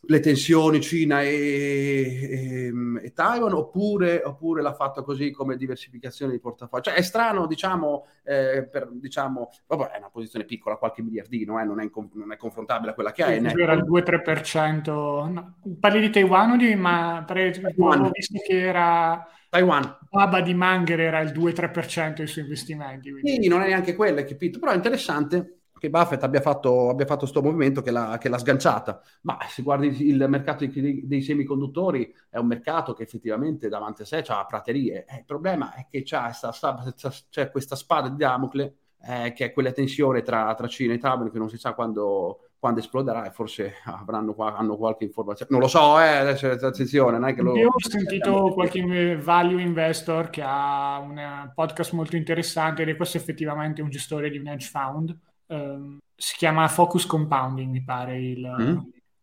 le 0.00 0.20
tensioni 0.20 0.80
Cina 0.80 1.22
e, 1.22 1.28
e, 1.28 2.72
e 3.02 3.12
Taiwan 3.12 3.52
oppure, 3.52 4.22
oppure, 4.24 4.62
l'ha 4.62 4.74
fatto 4.74 5.02
così 5.02 5.30
come 5.30 5.56
diversificazione 5.56 6.32
di 6.32 6.38
portafoglio 6.38 6.84
cioè 6.84 6.94
è 6.94 7.02
strano 7.02 7.46
diciamo, 7.46 8.06
eh, 8.24 8.68
per, 8.70 8.88
diciamo 8.92 9.50
vabbè, 9.66 9.90
è 9.90 9.98
una 9.98 10.10
posizione 10.10 10.44
piccola 10.44 10.76
qualche 10.76 11.02
miliardino 11.02 11.60
eh, 11.60 11.64
non, 11.64 11.80
è 11.80 11.90
non, 12.12 12.32
è 12.32 12.36
confrontabile 12.36 12.92
a 12.92 12.94
quella 12.94 13.12
che 13.12 13.24
sì, 13.24 13.30
ha 13.30 13.60
era 13.60 13.72
il 13.72 13.84
2-3% 13.84 15.30
no. 15.30 15.54
parli 15.80 16.00
di 16.00 16.10
Taiwan 16.10 16.52
o 16.52 16.56
di 16.56 16.74
ma 16.74 17.24
ho 17.28 18.10
visto 18.12 18.38
che 18.46 18.60
era 18.60 19.26
Taiwan. 19.50 19.96
Baba 20.10 20.42
di 20.42 20.52
Manger 20.52 21.00
era 21.00 21.20
il 21.20 21.32
2-3% 21.32 22.16
dei 22.16 22.26
suoi 22.26 22.44
investimenti. 22.44 23.10
Quindi. 23.10 23.42
Sì, 23.42 23.48
non 23.48 23.62
è 23.62 23.68
neanche 23.68 23.94
quello, 23.94 24.22
capito? 24.24 24.58
Però 24.58 24.72
è 24.72 24.74
interessante 24.74 25.57
che 25.78 25.90
Buffett 25.90 26.22
abbia 26.22 26.40
fatto 26.40 26.94
questo 27.18 27.42
movimento 27.42 27.82
che 27.82 27.90
l'ha, 27.90 28.18
che 28.20 28.28
l'ha, 28.28 28.38
sganciata. 28.38 29.00
Ma 29.22 29.38
se 29.48 29.62
guardi 29.62 30.08
il 30.08 30.24
mercato 30.28 30.66
dei, 30.66 31.06
dei, 31.06 31.22
semiconduttori, 31.22 32.14
è 32.28 32.38
un 32.38 32.46
mercato 32.46 32.92
che 32.92 33.04
effettivamente 33.04 33.68
davanti 33.68 34.02
a 34.02 34.04
sé 34.04 34.24
ha 34.26 34.44
praterie. 34.44 35.04
Eh, 35.08 35.18
il 35.18 35.24
problema 35.24 35.74
è 35.74 35.86
che 35.88 36.02
c'è, 36.02 36.20
c'è 37.30 37.50
questa 37.50 37.76
spada 37.76 38.08
di 38.08 38.16
Damocle, 38.16 38.74
eh, 39.02 39.32
che 39.32 39.46
è 39.46 39.52
quella 39.52 39.72
tensione 39.72 40.22
tra, 40.22 40.52
tra 40.54 40.66
Cina 40.66 40.94
e 40.94 40.98
Taiwan, 40.98 41.30
che 41.30 41.38
non 41.38 41.48
si 41.48 41.56
sa 41.56 41.72
quando, 41.74 42.48
quando 42.58 42.80
esploderà 42.80 43.26
e 43.26 43.30
forse 43.30 43.74
avranno 43.84 44.34
hanno 44.36 44.76
qualche 44.76 45.04
informazione. 45.04 45.50
Non 45.52 45.60
lo 45.60 45.68
so, 45.68 46.00
eh, 46.00 46.16
adesso 46.16 46.48
attenzione. 46.48 47.18
Non 47.18 47.28
è 47.28 47.34
che 47.34 47.42
lo... 47.42 47.56
Io 47.56 47.68
ho 47.68 47.78
sentito 47.78 48.50
qualche 48.52 49.16
value 49.16 49.62
investor 49.62 50.30
che 50.30 50.42
ha 50.44 50.98
un 50.98 51.52
podcast 51.54 51.92
molto 51.92 52.16
interessante 52.16 52.82
ed 52.82 52.88
è 52.88 52.96
questo 52.96 53.16
effettivamente 53.16 53.82
un 53.82 53.90
gestore 53.90 54.30
di 54.30 54.38
un 54.38 54.48
hedge 54.48 54.68
fund 54.68 55.16
Ehm, 55.48 55.98
si 56.14 56.36
chiama 56.36 56.68
Focus 56.68 57.06
Compounding, 57.06 57.70
mi 57.70 57.82
pare, 57.82 58.18
il, 58.18 58.56
mm. 58.60 58.78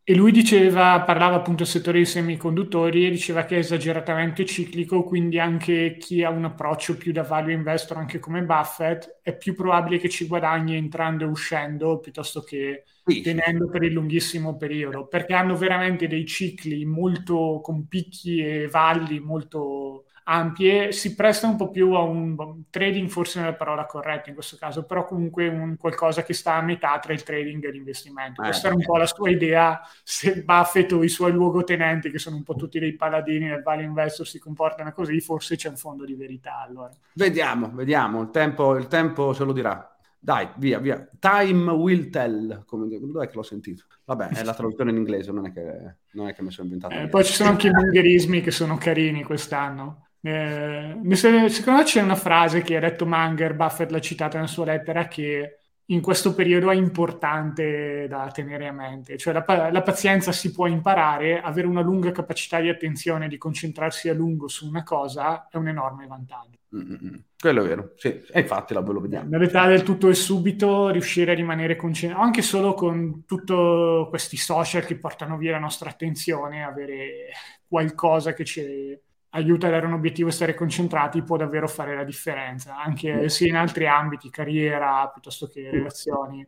E 0.08 0.13
lui 0.13 0.32
diceva, 0.32 1.01
parlava 1.01 1.38
appunto 1.38 1.63
del 1.63 1.72
settore 1.72 1.98
dei 1.98 2.05
semiconduttori 2.05 3.08
e 3.08 3.10
diceva 3.10 3.44
che 3.44 3.55
è 3.55 3.58
esageratamente 3.58 4.46
ciclico, 4.46 5.03
quindi 5.03 5.39
anche 5.39 5.98
chi 6.00 6.24
ha 6.24 6.29
un 6.29 6.46
approccio 6.46 6.96
più 6.96 7.12
da 7.12 7.24
value 7.24 7.53
investor, 7.53 7.98
anche 7.98 8.20
come 8.20 8.44
Buffett, 8.44 9.22
è 9.24 9.36
più 9.36 9.55
probabile 9.55 9.98
che 9.98 10.08
ci 10.08 10.27
guadagni 10.27 10.75
entrando 10.75 11.24
e 11.24 11.27
uscendo 11.27 11.98
piuttosto 11.98 12.44
che 12.44 12.84
sì, 13.03 13.22
tenendo 13.22 13.65
sì. 13.65 13.72
per 13.72 13.82
il 13.82 13.94
lunghissimo 13.94 14.55
periodo, 14.58 15.08
perché 15.08 15.34
hanno 15.34 15.55
veramente 15.55 16.05
dei 16.08 16.27
cicli 16.27 16.86
molto 16.86 17.60
con 17.63 17.88
picchi 17.88 18.38
e 18.46 18.67
valli 18.67 19.20
molto 19.20 20.05
ampie, 20.27 20.91
si 20.91 21.13
presta 21.13 21.48
un 21.48 21.55
po' 21.55 21.70
più 21.70 21.94
a 21.94 22.01
un 22.01 22.63
trading, 22.70 23.08
forse 23.10 23.39
non 23.39 23.48
è 23.48 23.51
la 23.51 23.58
parola 23.58 23.86
corretta 23.86 24.29
in 24.29 24.36
questo 24.36 24.58
caso, 24.58 24.84
però 24.86 25.05
comunque 25.05 25.48
un 25.48 25.77
qualcosa 25.77 26.24
che 26.24 26.34
sta 26.34 26.55
a 26.55 26.62
metà 26.62 26.98
tra 27.00 27.13
il 27.13 27.24
trading 27.24 27.63
e 27.65 27.72
l'investimento. 27.72 28.41
Eh, 28.41 28.46
Questa 28.46 28.67
era 28.67 28.75
un 28.75 28.84
po' 28.84 28.98
la 28.98 29.05
sua 29.05 29.29
idea, 29.29 29.82
se 30.03 30.44
Buffett 30.44 30.91
o 30.94 31.03
i 31.03 31.10
suoi 31.10 31.32
luogotenenti, 31.32 32.10
che 32.10 32.20
sono 32.20 32.38
un 32.38 32.44
po' 32.44 32.55
tutti 32.55 32.79
dei 32.79 32.94
paladini 32.94 33.48
del 33.50 33.62
value 33.62 33.84
investor, 33.84 34.27
si 34.27 34.39
comportano 34.39 34.91
così, 34.91 35.20
forse 35.20 35.55
c'è 35.55 35.70
un 35.70 35.77
fondo 35.77 36.05
di 36.05 36.15
verità 36.15 36.60
allora. 36.60 36.91
Vediamo, 37.13 37.72
vediamo, 37.74 38.22
il 38.22 38.32
tempo, 38.32 38.75
il 38.75 38.88
tempo 38.88 39.34
ce 39.34 39.44
lo 39.44 39.53
dirà. 39.53 39.89
Dai, 40.20 40.50
via, 40.58 40.79
via. 40.79 41.08
Time 41.20 41.72
will 41.74 42.10
tell. 42.10 42.63
Come, 42.65 42.88
dov'è 42.89 43.27
che 43.27 43.36
l'ho 43.36 43.44
sentito? 43.44 43.84
Vabbè, 44.05 44.29
è 44.29 44.44
la 44.44 44.55
traduzione 44.55 44.89
in 44.89 44.98
inglese, 44.98 45.32
non 45.32 45.46
è 45.46 45.53
che, 45.53 45.98
non 46.13 46.27
è 46.27 46.34
che 46.34 46.41
mi 46.41 46.50
sono 46.50 46.65
inventato. 46.65 46.96
Eh, 46.96 47.08
poi 47.10 47.24
ci 47.24 47.34
sono 47.34 47.50
anche 47.50 47.67
i 47.67 47.72
mungherismi 47.72 48.41
che 48.41 48.50
sono 48.50 48.75
carini 48.77 49.22
quest'anno. 49.22 50.05
Eh, 50.27 51.15
secondo 51.15 51.39
me 51.39 51.84
c'è 51.84 52.01
una 52.01 52.15
frase 52.15 52.63
che 52.63 52.77
ha 52.77 52.79
detto 52.79 53.05
Manger, 53.05 53.53
Buffett 53.53 53.91
l'ha 53.91 54.00
citata 54.00 54.38
nella 54.38 54.50
sua 54.50 54.65
lettera, 54.65 55.08
che 55.08 55.60
in 55.89 56.01
questo 56.01 56.34
periodo 56.34 56.72
è 56.72 56.75
importante 56.75 58.08
da 58.10 58.32
tenere 58.34 58.67
a 58.67 58.72
mente. 58.72 59.17
Cioè 59.17 59.34
la, 59.34 59.70
la, 59.72 59.82
pazienza 59.84 60.32
si 60.32 60.51
può 60.51 60.65
imparare, 60.65 61.39
avere 61.39 61.67
una 61.67 61.82
lunga 61.82 62.12
capacità 62.12 62.60
di 62.60 62.70
attenzione, 62.70 63.27
di 63.27 63.38
concentrarsi 63.38 64.10
a 64.10 64.15
lungo 64.15 64.48
su 64.48 64.67
una 64.67 64.82
cosa 64.82 65.48
è 65.48 65.58
un 65.58 65.67
enorme 65.67 66.08
vantaggio. 66.08 66.58
Mm-hmm. 66.75 67.15
Quello 67.39 67.63
è 67.63 67.67
vero, 67.67 67.94
sì, 67.98 68.08
e 68.32 68.39
infatti 68.39 68.74
la 68.74 68.79
lo 68.79 69.00
vediamo. 69.00 69.29
Nell'età 69.29 69.67
del 69.67 69.84
tutto 69.84 70.10
e 70.10 70.15
subito 70.15 70.89
riuscire 70.89 71.34
a 71.34 71.36
rimanere 71.36 71.75
concentrato, 71.75 72.24
anche 72.24 72.41
solo 72.41 72.74
con 72.74 73.25
tutti 73.25 73.53
questi 74.10 74.38
social 74.38 74.84
che 74.84 74.98
portano 74.98 75.38
via 75.38 75.51
la 75.51 75.60
nostra 75.60 75.91
attenzione, 75.91 76.63
avere 76.63 77.27
qualcosa 77.67 78.34
che 78.34 78.44
ci 78.44 78.62
aiuta 79.36 79.68
a 79.68 79.70
dare 79.70 79.86
un 79.86 79.94
obiettivo 79.94 80.30
e 80.30 80.32
stare 80.32 80.54
concentrati 80.54 81.22
può 81.22 81.38
davvero 81.38 81.68
fare 81.68 81.96
la 81.96 82.04
differenza, 82.04 82.77
anche 82.82 83.30
sia 83.30 83.48
in 83.48 83.56
altri 83.56 83.86
ambiti, 83.88 84.30
carriera 84.30 85.08
piuttosto 85.12 85.48
che 85.48 85.70
relazioni. 85.70 86.46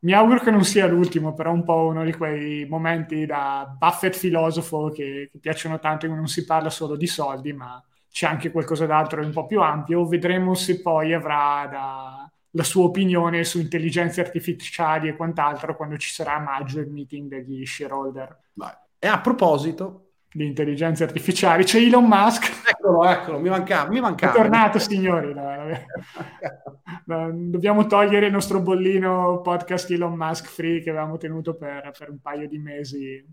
Mi 0.00 0.12
auguro 0.12 0.40
che 0.40 0.50
non 0.50 0.64
sia 0.64 0.86
l'ultimo, 0.86 1.32
però 1.32 1.52
un 1.52 1.64
po' 1.64 1.86
uno 1.86 2.04
di 2.04 2.12
quei 2.12 2.66
momenti 2.66 3.24
da 3.24 3.74
Buffett 3.78 4.14
filosofo 4.14 4.90
che, 4.90 5.28
che 5.30 5.38
piacciono 5.38 5.78
tanto, 5.78 6.06
che 6.06 6.12
non 6.12 6.26
si 6.26 6.44
parla 6.44 6.70
solo 6.70 6.96
di 6.96 7.06
soldi, 7.06 7.52
ma 7.52 7.82
c'è 8.10 8.26
anche 8.26 8.50
qualcosa 8.50 8.86
d'altro 8.86 9.22
un 9.22 9.32
po' 9.32 9.46
più 9.46 9.60
ampio. 9.60 10.06
Vedremo 10.06 10.54
se 10.54 10.80
poi 10.80 11.14
avrà 11.14 11.66
da, 11.70 12.30
la 12.50 12.62
sua 12.62 12.84
opinione 12.84 13.44
su 13.44 13.58
intelligenze 13.58 14.20
artificiali 14.20 15.08
e 15.08 15.16
quant'altro 15.16 15.76
quando 15.76 15.96
ci 15.96 16.10
sarà 16.10 16.36
a 16.36 16.40
maggio 16.40 16.80
il 16.80 16.90
meeting 16.90 17.28
degli 17.28 17.64
shareholder. 17.64 18.38
Vai. 18.54 18.74
E 18.98 19.06
a 19.06 19.20
proposito, 19.20 20.05
di 20.36 20.44
intelligenze 20.44 21.02
artificiali. 21.02 21.64
C'è 21.64 21.80
Elon 21.80 22.04
Musk. 22.04 22.68
Eccolo, 22.68 23.04
eccolo, 23.04 23.40
mi 23.40 23.48
mancava. 23.48 23.88
Mi 23.88 24.00
mancava. 24.00 24.32
È 24.32 24.36
tornato, 24.36 24.78
signori. 24.78 25.32
Dobbiamo 27.04 27.86
togliere 27.86 28.26
il 28.26 28.32
nostro 28.32 28.60
bollino 28.60 29.40
podcast 29.40 29.90
Elon 29.90 30.14
Musk 30.14 30.46
free 30.46 30.80
che 30.80 30.90
avevamo 30.90 31.16
tenuto 31.16 31.54
per, 31.54 31.90
per 31.98 32.10
un 32.10 32.20
paio 32.20 32.46
di 32.48 32.58
mesi. 32.58 33.24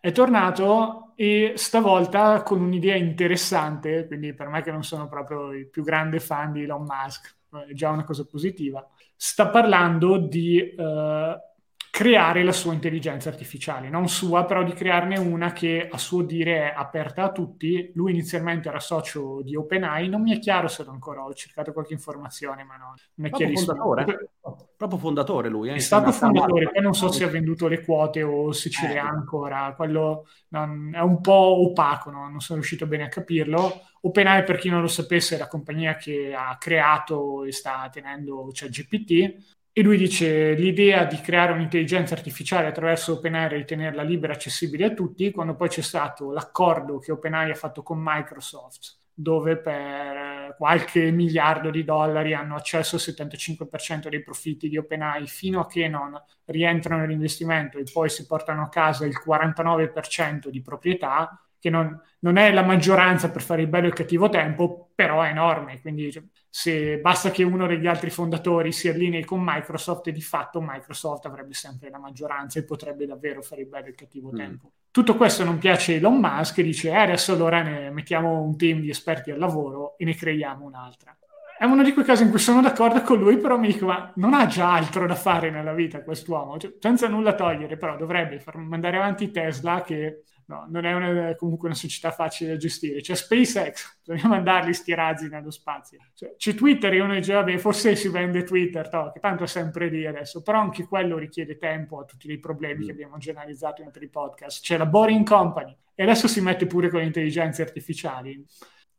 È 0.00 0.12
tornato 0.12 1.12
e 1.14 1.52
stavolta 1.56 2.42
con 2.42 2.60
un'idea 2.62 2.96
interessante, 2.96 4.06
quindi 4.06 4.34
per 4.34 4.48
me 4.48 4.62
che 4.62 4.70
non 4.70 4.82
sono 4.82 5.08
proprio 5.08 5.52
il 5.52 5.68
più 5.68 5.82
grande 5.82 6.20
fan 6.20 6.52
di 6.52 6.62
Elon 6.62 6.84
Musk, 6.84 7.36
è 7.68 7.72
già 7.72 7.90
una 7.90 8.04
cosa 8.04 8.24
positiva. 8.24 8.86
Sta 9.14 9.48
parlando 9.48 10.16
di... 10.16 10.74
Uh, 10.76 11.52
creare 11.94 12.42
la 12.42 12.50
sua 12.50 12.72
intelligenza 12.72 13.28
artificiale, 13.28 13.88
non 13.88 14.08
sua, 14.08 14.44
però 14.46 14.64
di 14.64 14.72
crearne 14.72 15.16
una 15.16 15.52
che 15.52 15.86
a 15.88 15.96
suo 15.96 16.22
dire 16.22 16.72
è 16.72 16.74
aperta 16.76 17.22
a 17.22 17.30
tutti. 17.30 17.92
Lui 17.94 18.10
inizialmente 18.10 18.68
era 18.68 18.80
socio 18.80 19.42
di 19.42 19.54
OpenAI, 19.54 20.08
non 20.08 20.20
mi 20.22 20.34
è 20.34 20.40
chiaro 20.40 20.66
se 20.66 20.82
lo 20.82 20.90
ancora 20.90 21.22
ho 21.22 21.32
cercato 21.34 21.72
qualche 21.72 21.92
informazione, 21.92 22.64
ma 22.64 22.74
no, 22.74 22.94
non 23.14 23.26
è 23.26 23.30
proprio 23.30 23.48
chiarissimo. 23.48 23.76
Fondatore. 23.76 24.30
Proprio 24.76 24.98
fondatore 24.98 25.48
lui. 25.48 25.68
Eh? 25.68 25.74
È 25.74 25.78
stato 25.78 26.10
fondatore, 26.10 26.68
poi 26.72 26.82
non 26.82 26.94
so 26.94 27.12
se 27.12 27.22
ha 27.22 27.28
venduto 27.28 27.68
le 27.68 27.84
quote 27.84 28.24
o 28.24 28.50
se 28.50 28.70
ce 28.70 28.88
le 28.88 28.98
ha 28.98 29.04
eh. 29.04 29.10
ancora, 29.10 29.72
quello 29.76 30.26
non, 30.48 30.90
è 30.92 31.00
un 31.00 31.20
po' 31.20 31.62
opaco, 31.64 32.10
no? 32.10 32.28
non 32.28 32.40
sono 32.40 32.58
riuscito 32.58 32.88
bene 32.88 33.04
a 33.04 33.08
capirlo. 33.08 33.82
OpenAI, 34.00 34.42
per 34.42 34.58
chi 34.58 34.68
non 34.68 34.80
lo 34.80 34.88
sapesse, 34.88 35.36
è 35.36 35.38
la 35.38 35.46
compagnia 35.46 35.94
che 35.94 36.34
ha 36.36 36.56
creato 36.58 37.44
e 37.44 37.52
sta 37.52 37.88
tenendo 37.92 38.50
ChatGPT 38.52 39.62
e 39.76 39.82
lui 39.82 39.96
dice 39.96 40.52
l'idea 40.54 41.04
di 41.04 41.20
creare 41.20 41.50
un'intelligenza 41.50 42.14
artificiale 42.14 42.68
attraverso 42.68 43.14
OpenAI 43.14 43.58
e 43.58 43.64
tenerla 43.64 44.02
libera 44.04 44.32
e 44.32 44.36
accessibile 44.36 44.84
a 44.84 44.94
tutti, 44.94 45.32
quando 45.32 45.56
poi 45.56 45.68
c'è 45.68 45.80
stato 45.82 46.30
l'accordo 46.30 47.00
che 47.00 47.10
OpenAI 47.10 47.50
ha 47.50 47.54
fatto 47.56 47.82
con 47.82 47.98
Microsoft, 48.00 48.98
dove 49.12 49.56
per 49.56 50.54
qualche 50.56 51.10
miliardo 51.10 51.70
di 51.70 51.82
dollari 51.82 52.34
hanno 52.34 52.54
accesso 52.54 52.94
al 52.94 53.02
75% 53.02 54.08
dei 54.08 54.22
profitti 54.22 54.68
di 54.68 54.76
OpenAI 54.76 55.26
fino 55.26 55.58
a 55.58 55.66
che 55.66 55.88
non 55.88 56.22
rientrano 56.44 57.00
nell'investimento 57.00 57.76
e 57.76 57.82
poi 57.92 58.08
si 58.08 58.26
portano 58.26 58.62
a 58.62 58.68
casa 58.68 59.04
il 59.06 59.20
49% 59.26 60.50
di 60.50 60.62
proprietà, 60.62 61.36
che 61.64 61.70
non, 61.70 61.98
non, 62.18 62.36
è 62.36 62.52
la 62.52 62.62
maggioranza 62.62 63.30
per 63.30 63.40
fare 63.40 63.62
il 63.62 63.68
bello 63.68 63.86
e 63.86 63.88
il 63.88 63.94
cattivo 63.94 64.28
tempo, 64.28 64.90
però 64.94 65.22
è 65.22 65.30
enorme. 65.30 65.80
Quindi 65.80 66.12
cioè, 66.12 66.22
se 66.50 66.98
basta 66.98 67.30
che 67.30 67.42
uno 67.42 67.66
degli 67.66 67.86
altri 67.86 68.10
fondatori 68.10 68.70
si 68.70 68.86
allinei 68.86 69.24
con 69.24 69.40
Microsoft 69.42 70.10
di 70.10 70.20
fatto 70.20 70.60
Microsoft 70.60 71.24
avrebbe 71.24 71.54
sempre 71.54 71.88
la 71.88 71.98
maggioranza 71.98 72.58
e 72.58 72.64
potrebbe 72.64 73.06
davvero 73.06 73.40
fare 73.40 73.62
il 73.62 73.68
bello 73.68 73.86
e 73.86 73.88
il 73.88 73.94
cattivo 73.94 74.28
mm. 74.30 74.36
tempo. 74.36 74.72
Tutto 74.90 75.16
questo 75.16 75.42
non 75.42 75.56
piace 75.56 75.94
a 75.94 75.96
Elon 75.96 76.20
Musk 76.20 76.58
e 76.58 76.64
dice 76.64 76.90
eh, 76.90 76.96
adesso 76.96 77.32
allora 77.32 77.62
ne 77.62 77.88
mettiamo 77.88 78.42
un 78.42 78.58
team 78.58 78.80
di 78.80 78.90
esperti 78.90 79.30
al 79.30 79.38
lavoro 79.38 79.96
e 79.96 80.04
ne 80.04 80.14
creiamo 80.14 80.66
un'altra. 80.66 81.16
È 81.56 81.64
uno 81.64 81.82
di 81.82 81.94
quei 81.94 82.04
casi 82.04 82.24
in 82.24 82.30
cui 82.30 82.40
sono 82.40 82.60
d'accordo 82.60 83.00
con 83.00 83.18
lui, 83.18 83.38
però 83.38 83.56
mi 83.56 83.68
dico, 83.68 83.86
ma 83.86 84.12
non 84.16 84.34
ha 84.34 84.46
già 84.46 84.74
altro 84.74 85.06
da 85.06 85.14
fare 85.14 85.50
nella 85.50 85.72
vita 85.72 86.02
quest'uomo, 86.02 86.58
cioè, 86.58 86.74
senza 86.78 87.08
nulla 87.08 87.34
togliere, 87.34 87.78
però 87.78 87.96
dovrebbe 87.96 88.38
far 88.38 88.56
mandare 88.56 88.98
avanti 88.98 89.30
Tesla 89.30 89.80
che 89.82 90.24
no, 90.46 90.66
non 90.68 90.84
è 90.84 90.92
una, 90.92 91.34
comunque 91.36 91.68
una 91.68 91.76
società 91.76 92.10
facile 92.10 92.50
da 92.50 92.56
gestire. 92.56 93.00
C'è 93.00 93.14
SpaceX, 93.14 93.98
bisogna 94.04 94.28
mandarli 94.28 94.72
sti 94.72 94.94
razzi 94.94 95.28
nello 95.28 95.50
spazio. 95.50 95.98
Cioè, 96.14 96.34
c'è 96.36 96.54
Twitter 96.54 96.92
e 96.92 97.00
uno 97.00 97.14
dice, 97.14 97.32
vabbè, 97.32 97.56
forse 97.58 97.96
si 97.96 98.08
vende 98.08 98.44
Twitter, 98.44 98.88
to, 98.88 99.10
che 99.12 99.20
tanto 99.20 99.44
è 99.44 99.46
sempre 99.46 99.88
lì 99.88 100.06
adesso, 100.06 100.42
però 100.42 100.60
anche 100.60 100.84
quello 100.86 101.18
richiede 101.18 101.58
tempo 101.58 102.00
a 102.00 102.04
tutti 102.04 102.30
i 102.30 102.38
problemi 102.38 102.82
mm. 102.82 102.86
che 102.86 102.92
abbiamo 102.92 103.18
già 103.18 103.30
analizzato 103.30 103.80
in 103.80 103.88
altri 103.88 104.08
podcast. 104.08 104.62
C'è 104.62 104.76
la 104.76 104.86
Boring 104.86 105.26
Company 105.26 105.76
e 105.94 106.02
adesso 106.02 106.28
si 106.28 106.40
mette 106.40 106.66
pure 106.66 106.88
con 106.88 107.00
le 107.00 107.06
intelligenze 107.06 107.62
artificiali. 107.62 108.44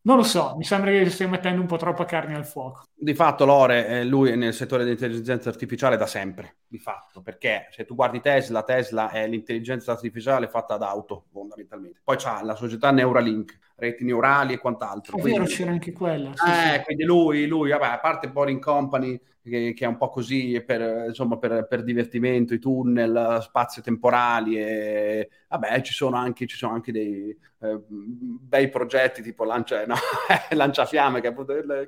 Non 0.01 0.17
lo 0.17 0.23
so, 0.23 0.53
mi 0.55 0.63
sembra 0.63 0.91
che 0.91 1.09
stia 1.09 1.27
mettendo 1.27 1.61
un 1.61 1.67
po' 1.67 1.77
troppa 1.77 2.05
carne 2.05 2.35
al 2.35 2.45
fuoco. 2.45 2.89
Di 3.05 3.13
fatto 3.13 3.45
Lore, 3.45 4.03
lui 4.03 4.31
è 4.31 4.35
nel 4.35 4.51
settore 4.51 4.83
dell'intelligenza 4.83 5.49
artificiale 5.49 5.95
da 5.95 6.07
sempre, 6.07 6.55
di 6.65 6.79
fatto, 6.79 7.21
perché 7.21 7.67
se 7.69 7.85
tu 7.85 7.93
guardi 7.93 8.19
Tesla, 8.19 8.63
Tesla 8.63 9.11
è 9.11 9.27
l'intelligenza 9.27 9.91
artificiale 9.91 10.47
fatta 10.47 10.73
ad 10.73 10.81
auto, 10.81 11.25
fondamentalmente. 11.31 11.99
Poi 12.03 12.17
c'ha 12.17 12.41
la 12.43 12.55
società 12.55 12.89
Neuralink, 12.89 13.59
reti 13.75 14.03
neurali 14.03 14.53
e 14.53 14.57
quant'altro. 14.57 15.17
È 15.17 15.21
quindi... 15.21 15.37
vero, 15.37 15.51
c'era 15.51 15.69
anche 15.69 15.91
quella. 15.91 16.31
Sì, 16.33 16.49
eh, 16.49 16.77
sì. 16.77 16.81
quindi 16.83 17.03
lui, 17.03 17.45
lui, 17.45 17.69
vabbè, 17.69 17.85
a 17.85 17.99
parte 17.99 18.27
Boring 18.27 18.59
Company, 18.59 19.21
che, 19.43 19.73
che, 19.75 19.85
è 19.85 19.87
un 19.87 19.97
po' 19.97 20.09
così 20.09 20.63
per, 20.65 21.05
insomma, 21.09 21.37
per, 21.37 21.67
per 21.67 21.83
divertimento, 21.83 22.55
i 22.55 22.59
tunnel 22.59 23.39
spazio-temporali 23.39 24.57
e 24.59 25.29
vabbè, 25.47 25.81
ci 25.81 25.93
sono 25.93 26.17
anche, 26.17 26.47
ci 26.47 26.57
sono 26.57 26.73
anche 26.73 26.91
dei 26.91 27.37
eh, 27.59 27.79
bei 27.87 28.69
progetti 28.69 29.21
tipo 29.21 29.43
Lancia, 29.43 29.85
no, 29.85 29.95
Lanciafiamme 30.51 31.21
che, 31.21 31.33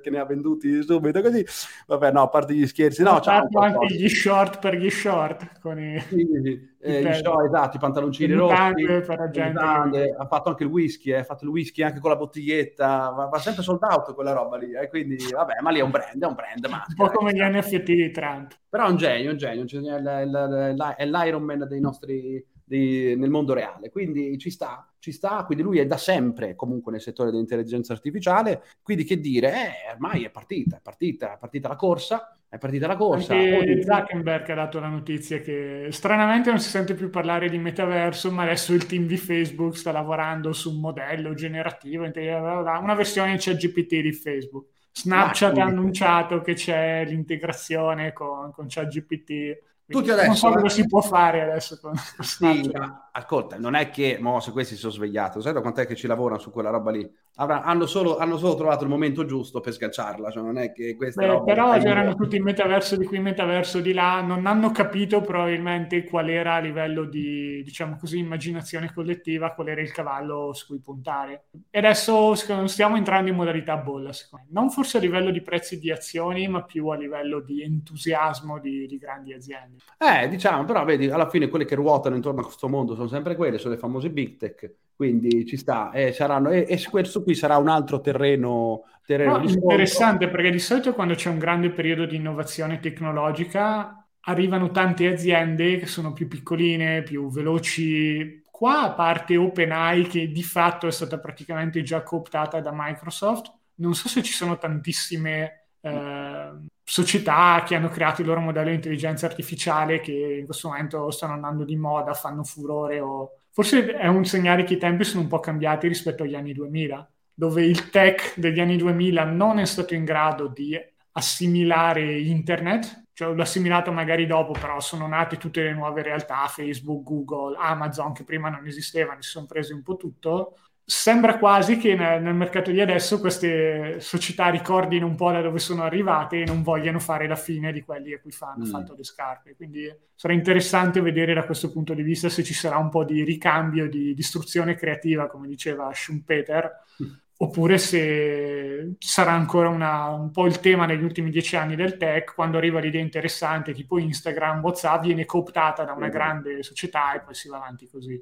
che, 0.02 0.10
ne 0.10 0.20
ha 0.20 0.26
venduti 0.26 0.82
subito 0.84 1.07
così. 1.12 1.46
Vabbè, 1.88 2.12
no, 2.12 2.24
a 2.24 2.30
parte 2.30 2.54
gli 2.54 2.68
scherzi, 2.68 3.04
no, 3.04 3.20
c'è 3.20 3.32
anche 3.32 3.94
gli 3.94 4.10
short 4.10 4.60
per 4.60 4.76
gli 4.76 4.90
short 4.90 5.60
con 5.60 5.80
i... 5.80 6.00
Sì, 6.00 6.28
sì. 6.44 6.76
Eh, 6.80 7.04
gli 7.04 7.14
show, 7.16 7.44
esatto, 7.44 7.76
i 7.76 7.80
pantaloncini 7.80 8.34
rossi, 8.34 8.54
mutande, 8.54 10.16
ha 10.18 10.26
fatto 10.26 10.50
anche 10.50 10.64
il 10.64 10.70
whisky, 10.70 11.12
eh, 11.12 11.18
ha 11.18 11.24
fatto 11.24 11.44
il 11.44 11.50
whisky 11.50 11.82
anche 11.82 12.00
con 12.00 12.12
la 12.12 12.16
bottiglietta, 12.16 13.10
va, 13.10 13.26
va 13.26 13.40
sempre 13.40 13.64
sold 13.64 13.82
out 13.84 14.14
quella 14.14 14.32
roba 14.32 14.58
lì, 14.58 14.72
eh, 14.74 14.88
quindi 14.88 15.18
vabbè, 15.30 15.60
ma 15.62 15.72
lì 15.72 15.80
è 15.80 15.82
un 15.82 15.90
brand, 15.90 16.22
è 16.22 16.26
un 16.26 16.36
brand 16.36 16.66
maschera, 16.70 17.04
un 17.04 17.10
po' 17.10 17.18
come 17.18 17.34
gli 17.34 17.42
NFT 17.42 17.84
di 17.84 18.12
Trump. 18.12 18.58
Però 18.70 18.86
è 18.86 18.90
un 18.90 18.96
genio, 18.96 19.32
un 19.32 19.38
genio, 19.38 19.96
è 19.98 21.06
l'Iron 21.06 21.44
Man 21.44 21.66
dei 21.68 21.80
nostri, 21.82 22.46
di, 22.68 23.16
nel 23.16 23.30
mondo 23.30 23.54
reale, 23.54 23.90
quindi 23.90 24.38
ci 24.38 24.50
sta, 24.50 24.92
ci 25.00 25.14
sta, 25.14 25.46
quindi 25.46 25.64
lui 25.64 25.80
è 25.80 25.86
da 25.86 25.96
sempre 25.96 26.54
comunque 26.54 26.92
nel 26.92 27.00
settore 27.00 27.32
dell'intelligenza 27.32 27.94
artificiale, 27.94 28.62
quindi 28.82 29.06
che 29.06 29.22
dire, 29.22 29.54
eh, 29.54 29.92
ormai 29.94 30.26
è 30.26 30.30
partita, 30.30 30.78
è 30.78 30.82
partita, 30.84 31.36
è 31.36 31.38
partita 31.38 31.70
la 31.70 31.78
corsa, 31.78 32.38
è 32.50 32.58
partita 32.58 32.88
la 32.88 32.98
corsa. 32.98 33.34
Anche 33.34 33.82
Zuckerberg 33.84 34.50
ha 34.50 34.56
dato 34.56 34.80
la 34.82 34.90
notizia 34.90 35.40
che 35.40 35.88
stranamente 35.92 36.50
non 36.50 36.60
si 36.60 36.70
sente 36.70 36.94
più 36.94 37.10
parlare 37.10 37.50
di 37.50 37.58
metaverso, 37.58 38.32
ma 38.32 38.44
adesso 38.44 38.74
il 38.74 38.86
team 38.86 39.08
di 39.08 39.18
Facebook 39.18 39.78
sta 39.78 39.94
lavorando 39.94 40.52
su 40.52 40.74
un 40.74 40.82
modello 40.82 41.34
generativo, 41.34 42.04
una 42.04 42.96
versione 42.96 43.38
ChatGPT 43.38 44.02
di 44.02 44.12
Facebook. 44.12 44.68
Snapchat 44.92 45.58
ha 45.58 45.64
annunciato 45.64 46.42
che 46.42 46.54
c'è 46.54 47.06
l'integrazione 47.06 48.12
con, 48.14 48.52
con 48.52 48.66
ChatGPT 48.68 49.58
tutti 49.88 50.12
adesso, 50.12 50.28
non 50.28 50.36
so 50.36 50.52
cosa 50.52 50.70
si 50.70 50.86
può 50.86 51.02
fare 51.02 51.42
adesso 51.42 51.80
con 51.80 51.94
sì, 51.96 52.72
ascolta, 53.12 53.58
non 53.58 53.76
è 53.76 53.90
che 53.90 54.18
mo, 54.20 54.40
se 54.40 54.52
questi 54.52 54.76
si 54.76 54.82
sono 54.82 54.94
svegliati, 54.94 55.42
sai 55.42 55.54
da 55.54 55.62
quant'è 55.62 55.86
che 55.86 55.96
ci 55.96 56.08
lavorano 56.08 56.40
su 56.40 56.52
quella 56.52 56.70
roba 56.70 56.92
lì? 56.92 57.10
Avrà, 57.40 57.62
hanno, 57.62 57.86
solo, 57.86 58.18
hanno, 58.18 58.38
solo, 58.38 58.56
trovato 58.56 58.84
il 58.84 58.90
momento 58.90 59.24
giusto 59.24 59.60
per 59.60 59.72
sganciarla, 59.72 60.32
cioè 60.32 60.42
non 60.42 60.58
è 60.58 60.72
che 60.72 60.96
questa 60.96 61.22
Beh, 61.22 61.44
però 61.44 61.78
c'erano 61.78 62.16
tutti 62.16 62.36
il 62.36 62.42
metaverso 62.42 62.98
di 62.98 63.06
qui, 63.06 63.18
il 63.18 63.24
metaverso 63.24 63.80
di 63.80 63.94
là, 63.94 64.22
non 64.22 64.48
hanno 64.48 64.72
capito 64.72 65.22
probabilmente 65.22 66.04
qual 66.04 66.30
era 66.30 66.56
a 66.56 66.60
livello 66.60 67.06
di, 67.06 67.62
diciamo 67.64 67.98
così, 68.00 68.18
immaginazione 68.18 68.92
collettiva, 68.92 69.54
qual 69.54 69.68
era 69.68 69.82
il 69.82 69.92
cavallo 69.92 70.52
su 70.54 70.66
cui 70.66 70.80
puntare. 70.80 71.46
E 71.70 71.78
adesso 71.78 72.34
stiamo 72.34 72.96
entrando 72.96 73.30
in 73.30 73.36
modalità 73.36 73.78
bolla, 73.78 74.14
secondo 74.14 74.46
me. 74.48 74.60
Non 74.60 74.72
forse 74.72 74.98
a 74.98 75.02
livello 75.02 75.30
di 75.30 75.42
prezzi 75.42 75.78
di 75.78 75.92
azioni, 75.92 76.48
ma 76.48 76.64
più 76.64 76.88
a 76.88 76.96
livello 76.96 77.40
di 77.40 77.62
entusiasmo 77.62 78.60
di, 78.60 78.88
di 78.88 78.98
grandi 78.98 79.34
aziende. 79.34 79.78
Eh, 80.00 80.28
diciamo, 80.28 80.66
però 80.66 80.84
vedi, 80.84 81.08
alla 81.10 81.30
fine 81.30 81.50
quelle 81.50 81.66
che 81.66 81.76
ruotano 81.76 82.16
intorno 82.16 82.42
a 82.42 82.44
questo 82.44 82.68
mondo 82.68 82.96
sono 82.96 83.08
sempre 83.08 83.36
quelle, 83.36 83.60
sono 83.60 83.76
le 83.76 83.80
famose 83.80 84.10
big 84.10 84.38
tech, 84.38 84.74
quindi 84.96 85.46
ci 85.46 85.58
sta, 85.58 85.92
e, 85.92 86.12
saranno, 86.12 86.50
e, 86.50 86.66
e 86.68 86.84
questo 86.90 87.22
qui 87.28 87.36
sarà 87.36 87.58
un 87.58 87.68
altro 87.68 88.00
terreno, 88.00 88.86
terreno 89.06 89.40
no, 89.40 89.44
interessante 89.44 90.30
perché 90.30 90.50
di 90.50 90.60
solito 90.60 90.94
quando 90.94 91.14
c'è 91.14 91.30
un 91.30 91.38
grande 91.38 91.72
periodo 91.72 92.06
di 92.06 92.16
innovazione 92.16 92.80
tecnologica 92.80 94.08
arrivano 94.22 94.72
tante 94.72 95.08
aziende 95.08 95.76
che 95.78 95.88
sono 95.88 96.14
più 96.14 96.30
piccoline, 96.30 97.04
più 97.04 97.30
veloci. 97.30 98.44
Qua, 98.50 98.84
a 98.84 98.92
parte 98.94 99.36
OpenAI, 99.36 100.08
che 100.08 100.32
di 100.32 100.42
fatto 100.42 100.88
è 100.88 100.92
stata 100.92 101.20
praticamente 101.20 101.84
già 101.84 102.02
cooptata 102.02 102.62
da 102.62 102.72
Microsoft, 102.74 103.54
non 103.76 103.94
so 103.94 104.08
se 104.08 104.24
ci 104.24 104.32
sono 104.32 104.58
tantissime 104.58 105.72
eh, 105.82 106.52
società 106.82 107.62
che 107.66 107.76
hanno 107.76 107.90
creato 107.90 108.22
il 108.22 108.28
loro 108.28 108.40
modello 108.40 108.70
di 108.70 108.76
intelligenza 108.76 109.26
artificiale 109.26 110.00
che 110.00 110.38
in 110.40 110.46
questo 110.46 110.70
momento 110.70 111.12
stanno 111.12 111.34
andando 111.34 111.66
di 111.66 111.76
moda, 111.76 112.14
fanno 112.14 112.46
furore 112.46 113.02
o... 113.02 113.32
Forse 113.52 113.98
è 113.98 114.08
un 114.08 114.24
segnale 114.24 114.64
che 114.64 114.76
i 114.76 114.78
tempi 114.78 115.04
sono 115.04 115.24
un 115.24 115.28
po' 115.28 115.40
cambiati 115.40 115.88
rispetto 115.90 116.24
agli 116.24 116.36
anni 116.36 116.54
2000, 116.54 117.12
dove 117.40 117.64
il 117.64 117.92
tech 117.92 118.34
degli 118.36 118.60
anni 118.60 118.78
2000 118.78 119.24
non 119.26 119.60
è 119.60 119.66
stato 119.66 119.94
in 119.94 120.04
grado 120.06 120.48
di 120.48 120.76
assimilare 121.12 122.20
internet, 122.20 123.04
cioè 123.14 123.32
l'ho 123.32 123.44
assimilato 123.44 123.92
magari 123.92 124.26
dopo, 124.26 124.54
però 124.54 124.80
sono 124.80 125.06
nate 125.06 125.38
tutte 125.38 125.62
le 125.62 125.72
nuove 125.72 126.02
realtà, 126.02 126.48
Facebook, 126.48 127.04
Google, 127.04 127.56
Amazon, 127.60 128.14
che 128.14 128.24
prima 128.24 128.50
non 128.50 128.66
esistevano, 128.66 129.22
si 129.22 129.30
sono 129.30 129.46
presi 129.46 129.72
un 129.72 129.84
po' 129.84 129.98
tutto, 129.98 130.58
sembra 130.84 131.38
quasi 131.38 131.78
che 131.78 131.94
nel, 131.94 132.24
nel, 132.24 132.34
mercato 132.34 132.72
di 132.72 132.82
adesso 132.82 133.20
queste 133.20 134.00
società 134.00 134.50
ricordino 134.50 135.06
un 135.06 135.16
po' 135.16 135.32
da 135.32 135.42
dove 135.42 135.60
sono 135.60 135.84
arrivate 135.84 136.42
e 136.42 136.46
non 136.46 136.64
vogliano 136.64 136.98
fare 136.98 137.28
la 137.28 137.36
fine 137.36 137.72
di 137.72 137.82
quelli 137.82 138.14
a 138.14 138.20
cui 138.20 138.32
fanno 138.32 138.66
mm. 138.66 138.70
fatto 138.70 138.96
le 138.96 139.04
scarpe. 139.04 139.56
Quindi 139.56 139.96
sarà 140.16 140.34
interessante 140.34 141.02
vedere 141.02 141.36
da 141.36 141.46
questo 141.46 141.72
punto 141.72 141.94
di 141.94 142.02
vista 142.02 142.30
se 142.30 142.44
ci 142.44 142.56
sarà 142.56 142.78
un 142.78 142.90
po' 142.90 143.04
di 143.04 143.24
ricambio, 143.24 143.88
di 143.88 144.16
distruzione 144.16 144.74
creativa, 144.74 145.28
come 145.28 145.48
diceva 145.48 145.92
Schumpeter, 145.94 146.72
mm 147.04 147.26
oppure 147.40 147.78
se 147.78 148.96
sarà 148.98 149.32
ancora 149.32 149.70
una, 149.70 150.10
un 150.10 150.32
po' 150.32 150.48
il 150.48 150.60
tema 150.60 150.86
negli 150.86 151.04
ultimi 151.04 151.30
dieci 151.30 151.56
anni 151.56 151.76
del 151.76 151.98
tech, 151.98 152.34
quando 152.34 152.58
arriva 152.58 152.80
l'idea 152.80 153.02
interessante 153.02 153.74
tipo 153.74 154.00
Instagram, 154.00 154.62
WhatsApp, 154.62 155.04
viene 155.04 155.26
cooptata 155.26 155.84
da 155.84 155.94
una 155.94 156.10
grande 156.10 156.64
società 156.64 157.14
e 157.14 157.22
poi 157.22 157.36
si 157.36 157.48
va 157.50 157.58
avanti 157.58 157.88
così. 157.88 158.22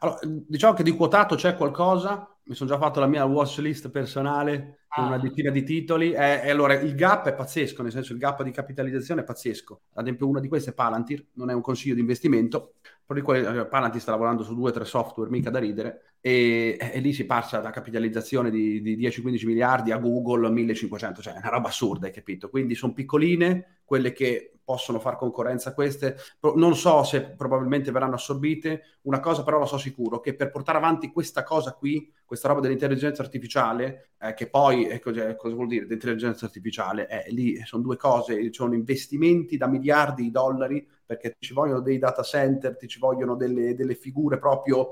Allora, 0.00 0.18
diciamo 0.46 0.74
che 0.74 0.82
di 0.82 0.90
quotato 0.90 1.36
c'è 1.36 1.56
qualcosa, 1.56 2.28
mi 2.44 2.54
sono 2.54 2.70
già 2.70 2.78
fatto 2.78 3.00
la 3.00 3.06
mia 3.06 3.24
watch 3.24 3.58
list 3.58 3.90
personale 3.90 4.80
con 4.88 5.04
ah. 5.04 5.08
una 5.08 5.18
decina 5.18 5.50
di 5.50 5.62
titoli, 5.62 6.12
e, 6.12 6.40
e, 6.44 6.50
allora 6.50 6.74
il 6.74 6.94
gap 6.94 7.28
è 7.28 7.34
pazzesco, 7.34 7.82
nel 7.82 7.92
senso 7.92 8.12
il 8.12 8.18
gap 8.18 8.42
di 8.42 8.50
capitalizzazione 8.50 9.20
è 9.20 9.24
pazzesco. 9.24 9.80
Ad 9.94 10.04
esempio 10.04 10.26
una 10.26 10.40
di 10.40 10.48
queste 10.48 10.70
è 10.70 10.74
Palantir, 10.74 11.26
non 11.34 11.50
è 11.50 11.54
un 11.54 11.60
consiglio 11.60 11.94
di 11.94 12.00
investimento, 12.00 12.74
però 13.04 13.18
di 13.18 13.24
quelle, 13.24 13.66
Palantir 13.66 14.00
sta 14.00 14.12
lavorando 14.12 14.42
su 14.42 14.54
due 14.54 14.70
o 14.70 14.72
tre 14.72 14.84
software, 14.84 15.30
mica 15.30 15.50
da 15.50 15.58
ridere, 15.58 16.15
e, 16.26 16.76
e, 16.80 16.98
lì 16.98 17.12
si 17.12 17.24
passa 17.24 17.60
da 17.60 17.70
capitalizzazione 17.70 18.50
di, 18.50 18.82
di 18.82 18.96
10-15 18.96 19.46
miliardi 19.46 19.92
a 19.92 19.98
Google 19.98 20.50
1500, 20.50 21.22
cioè 21.22 21.34
è 21.34 21.38
una 21.38 21.50
roba 21.50 21.68
assurda, 21.68 22.06
hai 22.06 22.12
capito? 22.12 22.48
Quindi 22.48 22.74
sono 22.74 22.92
piccoline, 22.92 23.82
quelle 23.84 24.12
che 24.12 24.58
possono 24.64 24.98
far 24.98 25.16
concorrenza 25.18 25.70
a 25.70 25.72
queste, 25.72 26.16
non 26.56 26.74
so 26.74 27.04
se 27.04 27.22
probabilmente 27.22 27.92
verranno 27.92 28.16
assorbite, 28.16 28.98
una 29.02 29.20
cosa 29.20 29.44
però 29.44 29.60
la 29.60 29.66
so 29.66 29.78
sicuro, 29.78 30.18
che 30.18 30.34
per 30.34 30.50
portare 30.50 30.78
avanti 30.78 31.12
questa 31.12 31.44
cosa 31.44 31.74
qui, 31.74 32.12
questa 32.24 32.48
roba 32.48 32.58
dell'intelligenza 32.58 33.22
artificiale, 33.22 34.08
eh, 34.18 34.34
che 34.34 34.48
poi 34.48 34.88
eh, 34.88 34.98
cosa, 34.98 35.36
cosa, 35.36 35.54
vuol 35.54 35.68
dire 35.68 35.86
l'intelligenza 35.86 36.46
artificiale? 36.46 37.06
Eh, 37.08 37.30
lì 37.30 37.62
sono 37.64 37.84
due 37.84 37.96
cose, 37.96 38.52
sono 38.52 38.74
investimenti 38.74 39.56
da 39.56 39.68
miliardi 39.68 40.24
di 40.24 40.32
dollari, 40.32 40.84
perché 41.06 41.36
ci 41.38 41.52
vogliono 41.52 41.78
dei 41.78 41.98
data 41.98 42.24
center, 42.24 42.76
ci 42.84 42.98
vogliono 42.98 43.36
delle, 43.36 43.76
delle 43.76 43.94
figure 43.94 44.40
proprio 44.40 44.90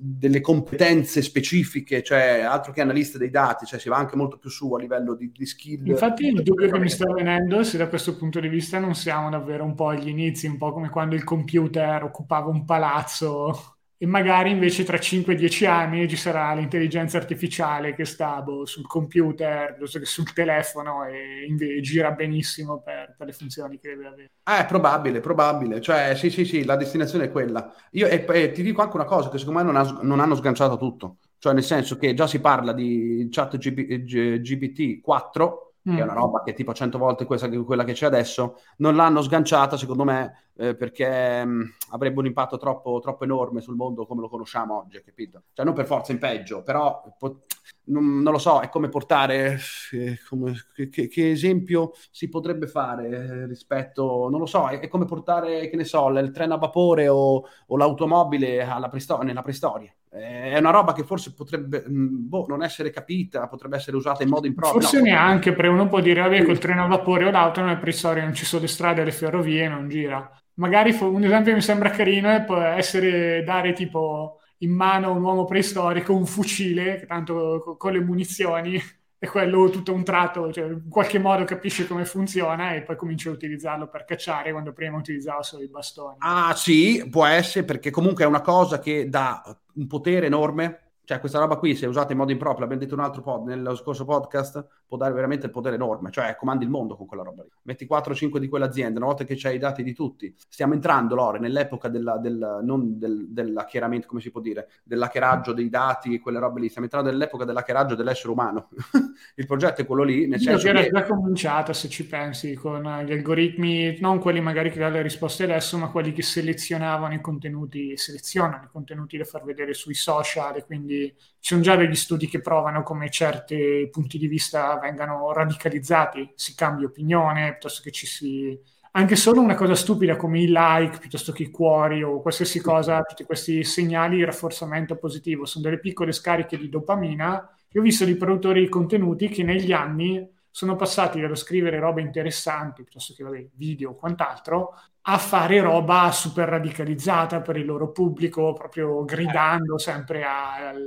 delle 0.00 0.40
competenze 0.40 1.22
specifiche, 1.22 2.04
cioè 2.04 2.40
altro 2.40 2.72
che 2.72 2.80
analista 2.80 3.18
dei 3.18 3.30
dati, 3.30 3.66
cioè 3.66 3.80
si 3.80 3.88
va 3.88 3.96
anche 3.96 4.14
molto 4.14 4.38
più 4.38 4.48
su 4.48 4.72
a 4.72 4.78
livello 4.78 5.14
di, 5.14 5.32
di 5.32 5.44
skill. 5.44 5.88
Infatti 5.88 6.26
il 6.26 6.42
dubbio 6.42 6.70
che 6.70 6.78
mi 6.78 6.88
sta 6.88 7.12
venendo 7.12 7.58
è 7.58 7.64
se 7.64 7.78
da 7.78 7.88
questo 7.88 8.16
punto 8.16 8.38
di 8.38 8.48
vista 8.48 8.78
non 8.78 8.94
siamo 8.94 9.28
davvero 9.28 9.64
un 9.64 9.74
po' 9.74 9.88
agli 9.88 10.08
inizi, 10.08 10.46
un 10.46 10.56
po' 10.56 10.72
come 10.72 10.88
quando 10.88 11.16
il 11.16 11.24
computer 11.24 12.04
occupava 12.04 12.48
un 12.48 12.64
palazzo 12.64 13.77
e 14.00 14.06
magari 14.06 14.52
invece 14.52 14.84
tra 14.84 14.96
5-10 14.96 15.66
anni 15.66 16.08
ci 16.08 16.14
sarà 16.14 16.54
l'intelligenza 16.54 17.16
artificiale 17.16 17.96
che 17.96 18.04
sta 18.04 18.40
boh, 18.42 18.64
sul 18.64 18.86
computer, 18.86 19.76
sul 19.82 20.32
telefono 20.32 21.04
e 21.04 21.44
invece 21.48 21.80
gira 21.80 22.12
benissimo 22.12 22.80
per, 22.80 23.16
per, 23.18 23.26
le 23.26 23.32
funzioni 23.32 23.80
che 23.80 23.88
deve 23.88 24.06
avere. 24.06 24.30
Eh, 24.44 24.58
è 24.60 24.66
probabile, 24.66 25.18
probabile. 25.18 25.80
Cioè, 25.80 26.14
sì, 26.14 26.30
sì, 26.30 26.44
sì, 26.44 26.64
la 26.64 26.76
destinazione 26.76 27.24
è 27.24 27.32
quella. 27.32 27.74
Io 27.90 28.06
e, 28.06 28.24
e 28.24 28.52
ti 28.52 28.62
dico 28.62 28.82
anche 28.82 28.94
una 28.94 29.04
cosa, 29.04 29.30
che 29.30 29.38
secondo 29.38 29.58
me 29.58 29.64
non, 29.64 29.76
ha, 29.76 29.98
non, 30.02 30.20
hanno 30.20 30.36
sganciato 30.36 30.76
tutto. 30.76 31.16
Cioè, 31.38 31.52
nel 31.52 31.64
senso 31.64 31.96
che 31.96 32.14
già 32.14 32.28
si 32.28 32.40
parla 32.40 32.72
di 32.72 33.26
chat 33.32 33.58
GPT 33.58 35.00
4, 35.00 35.72
mm. 35.90 35.94
che 35.94 36.00
è 36.00 36.04
una 36.04 36.12
mm. 36.12 36.16
roba 36.16 36.42
che 36.44 36.52
è 36.52 36.54
tipo 36.54 36.72
100 36.72 36.98
volte 36.98 37.24
quella 37.24 37.82
che 37.82 37.94
c'è 37.94 38.06
adesso, 38.06 38.60
non 38.76 38.94
l'hanno 38.94 39.22
sganciata 39.22 39.76
secondo 39.76 40.04
me 40.04 40.47
eh, 40.58 40.74
perché 40.74 41.44
mh, 41.44 41.50
mm, 41.50 41.62
avrebbe 41.90 42.18
un 42.18 42.26
impatto 42.26 42.58
troppo, 42.58 42.98
troppo, 42.98 43.22
enorme 43.22 43.60
sul 43.60 43.76
mondo 43.76 44.06
come 44.06 44.20
lo 44.20 44.28
conosciamo 44.28 44.78
oggi, 44.78 45.00
capito? 45.04 45.44
Cioè 45.52 45.64
non 45.64 45.72
per 45.72 45.86
forza 45.86 46.10
in 46.10 46.18
peggio, 46.18 46.62
però 46.64 47.14
po- 47.16 47.44
non, 47.84 48.20
non, 48.20 48.32
lo 48.32 48.38
so, 48.38 48.60
è 48.60 48.68
come 48.68 48.88
portare, 48.88 49.58
eh, 49.92 50.18
come, 50.28 50.54
che, 50.74 51.08
che, 51.08 51.30
esempio 51.30 51.92
si 52.10 52.28
potrebbe 52.28 52.66
fare 52.66 53.08
eh, 53.08 53.46
rispetto, 53.46 54.28
non 54.28 54.40
lo 54.40 54.46
so, 54.46 54.66
è, 54.68 54.80
è, 54.80 54.88
come 54.88 55.04
portare, 55.04 55.70
che 55.70 55.76
ne 55.76 55.84
so, 55.84 56.08
il 56.08 56.32
treno 56.32 56.54
a 56.54 56.58
vapore 56.58 57.08
o, 57.08 57.44
o 57.66 57.76
l'automobile 57.76 58.66
preistor- 58.90 59.22
nella 59.22 59.42
preistoria. 59.42 59.92
È 60.10 60.56
una 60.58 60.70
roba 60.70 60.94
che 60.94 61.04
forse 61.04 61.34
potrebbe 61.34 61.84
mm, 61.86 62.28
boh, 62.28 62.46
non 62.48 62.62
essere 62.64 62.90
capita, 62.90 63.46
potrebbe 63.46 63.76
essere 63.76 63.96
usata 63.96 64.22
in 64.22 64.30
modo 64.30 64.46
improprio. 64.46 64.80
Forse 64.80 64.98
no. 64.98 65.04
neanche, 65.04 65.52
perché 65.52 65.70
uno 65.70 65.86
può 65.86 66.00
dire, 66.00 66.22
vabbè, 66.22 66.44
col 66.44 66.58
treno 66.58 66.84
a 66.84 66.88
vapore 66.88 67.26
o 67.26 67.30
l'auto 67.30 67.60
nella 67.60 67.76
preistoria 67.76 68.24
non 68.24 68.34
ci 68.34 68.44
sono 68.44 68.62
le 68.62 68.68
strade, 68.68 69.04
le 69.04 69.12
ferrovie, 69.12 69.68
non 69.68 69.88
gira. 69.88 70.28
Magari 70.58 70.96
un 71.00 71.24
esempio 71.24 71.50
che 71.50 71.58
mi 71.58 71.62
sembra 71.62 71.90
carino 71.90 72.28
è 72.28 72.44
essere 72.76 73.42
dare 73.44 73.72
tipo 73.72 74.40
in 74.58 74.72
mano 74.72 75.08
a 75.08 75.10
un 75.10 75.22
uomo 75.22 75.44
preistorico 75.44 76.14
un 76.14 76.26
fucile, 76.26 77.04
tanto 77.06 77.76
con 77.78 77.92
le 77.92 78.00
munizioni, 78.00 78.80
e 79.20 79.26
quello 79.28 79.68
tutto 79.68 79.92
un 79.92 80.04
tratto, 80.04 80.52
cioè 80.52 80.66
in 80.66 80.88
qualche 80.88 81.18
modo 81.18 81.44
capisce 81.44 81.86
come 81.86 82.04
funziona 82.04 82.74
e 82.74 82.82
poi 82.82 82.96
comincia 82.96 83.30
a 83.30 83.32
utilizzarlo 83.32 83.88
per 83.88 84.04
cacciare 84.04 84.52
quando 84.52 84.72
prima 84.72 84.96
utilizzava 84.96 85.42
solo 85.42 85.64
i 85.64 85.68
bastoni. 85.68 86.16
Ah 86.18 86.54
sì, 86.54 87.06
può 87.10 87.24
essere 87.24 87.64
perché 87.64 87.90
comunque 87.90 88.24
è 88.24 88.28
una 88.28 88.40
cosa 88.40 88.78
che 88.78 89.08
dà 89.08 89.42
un 89.74 89.86
potere 89.86 90.26
enorme 90.26 90.88
cioè 91.08 91.20
questa 91.20 91.38
roba 91.38 91.56
qui 91.56 91.74
se 91.74 91.86
usata 91.86 92.12
in 92.12 92.18
modo 92.18 92.32
improprio, 92.32 92.60
l'abbiamo 92.60 92.82
detto 92.82 92.94
un 92.94 93.00
altro 93.00 93.22
pod, 93.22 93.46
nello 93.46 93.74
scorso 93.74 94.04
podcast, 94.04 94.62
può 94.88 94.96
dare 94.96 95.12
veramente 95.12 95.46
il 95.46 95.52
potere 95.52 95.74
enorme, 95.74 96.10
cioè 96.10 96.34
comandi 96.34 96.64
il 96.64 96.70
mondo 96.70 96.96
con 96.96 97.06
quella 97.06 97.22
roba 97.22 97.42
lì. 97.42 97.50
Metti 97.62 97.84
4 97.84 98.12
o 98.12 98.16
5 98.16 98.40
di 98.40 98.48
quell'azienda, 98.48 98.98
una 98.98 99.08
volta 99.08 99.24
che 99.24 99.34
c'hai 99.36 99.56
i 99.56 99.58
dati 99.58 99.82
di 99.82 99.92
tutti, 99.92 100.34
stiamo 100.48 100.72
entrando, 100.72 101.14
Lore, 101.14 101.38
nell'epoca 101.38 101.88
della, 101.88 102.16
del, 102.16 102.60
non 102.62 102.98
del, 102.98 103.26
dell'hackeramento, 103.28 104.06
come 104.08 104.22
si 104.22 104.30
può 104.30 104.40
dire, 104.40 104.70
dell'hackeraggio 104.82 105.52
dei 105.52 105.68
dati 105.68 106.14
e 106.14 106.20
quelle 106.20 106.38
robe 106.38 106.60
lì, 106.60 106.68
stiamo 106.68 106.86
entrando 106.86 107.10
nell'epoca 107.10 107.44
dell'hackeraggio 107.44 107.94
dell'essere 107.94 108.30
umano. 108.30 108.70
il 109.36 109.46
progetto 109.46 109.82
è 109.82 109.86
quello 109.86 110.04
lì, 110.04 110.26
nel 110.26 110.40
senso 110.40 110.64
che... 110.64 110.70
era 110.70 110.88
già 110.88 111.04
cominciato, 111.04 111.74
se 111.74 111.88
ci 111.90 112.06
pensi, 112.06 112.54
con 112.54 112.80
gli 113.04 113.12
algoritmi, 113.12 113.98
non 114.00 114.18
quelli 114.18 114.40
magari 114.40 114.70
che 114.70 114.78
danno 114.78 114.96
le 114.96 115.02
risposte 115.02 115.44
adesso, 115.44 115.76
ma 115.76 115.90
quelli 115.90 116.12
che 116.12 116.22
selezionavano 116.22 117.12
i 117.12 117.20
contenuti, 117.20 117.94
selezionano 117.98 118.64
i 118.64 118.68
contenuti 118.72 119.18
da 119.18 119.24
far 119.24 119.44
vedere 119.44 119.74
sui 119.74 119.94
social 119.94 120.56
e 120.56 120.64
quindi 120.64 121.14
ci 121.40 121.54
sono 121.54 121.60
già 121.60 121.76
degli 121.76 121.94
studi 121.94 122.28
che 122.28 122.40
provano 122.40 122.82
come 122.82 123.10
certi 123.10 123.88
punti 123.90 124.18
di 124.18 124.26
vista 124.26 124.78
vengano 124.78 125.32
radicalizzati, 125.32 126.32
si 126.34 126.54
cambia 126.54 126.86
opinione, 126.86 127.52
piuttosto 127.52 127.82
che 127.82 127.90
ci 127.90 128.06
si... 128.06 128.58
Anche 128.92 129.16
solo 129.16 129.40
una 129.40 129.54
cosa 129.54 129.74
stupida 129.74 130.16
come 130.16 130.40
i 130.40 130.46
like, 130.48 130.98
piuttosto 130.98 131.30
che 131.30 131.44
i 131.44 131.50
cuori 131.50 132.02
o 132.02 132.20
qualsiasi 132.20 132.60
cosa, 132.60 133.02
tutti 133.02 133.24
questi 133.24 133.62
segnali 133.62 134.16
di 134.16 134.24
rafforzamento 134.24 134.96
positivo, 134.96 135.44
sono 135.44 135.64
delle 135.64 135.78
piccole 135.78 136.10
scariche 136.10 136.58
di 136.58 136.68
dopamina. 136.68 137.48
Io 137.72 137.80
ho 137.80 137.84
visto 137.84 138.04
di 138.04 138.16
produttori 138.16 138.60
di 138.60 138.68
contenuti 138.68 139.28
che 139.28 139.44
negli 139.44 139.72
anni 139.72 140.26
sono 140.50 140.74
passati 140.74 141.20
dallo 141.20 141.36
scrivere 141.36 141.78
robe 141.78 142.00
interessanti, 142.00 142.82
piuttosto 142.82 143.14
che 143.14 143.22
vabbè, 143.22 143.50
video 143.54 143.90
o 143.90 143.94
quant'altro, 143.94 144.74
a 145.10 145.16
fare 145.16 145.60
roba 145.60 146.10
super 146.12 146.46
radicalizzata 146.48 147.40
per 147.40 147.56
il 147.56 147.64
loro 147.64 147.92
pubblico, 147.92 148.52
proprio 148.52 149.04
gridando 149.06 149.78
sempre 149.78 150.22
al, 150.22 150.86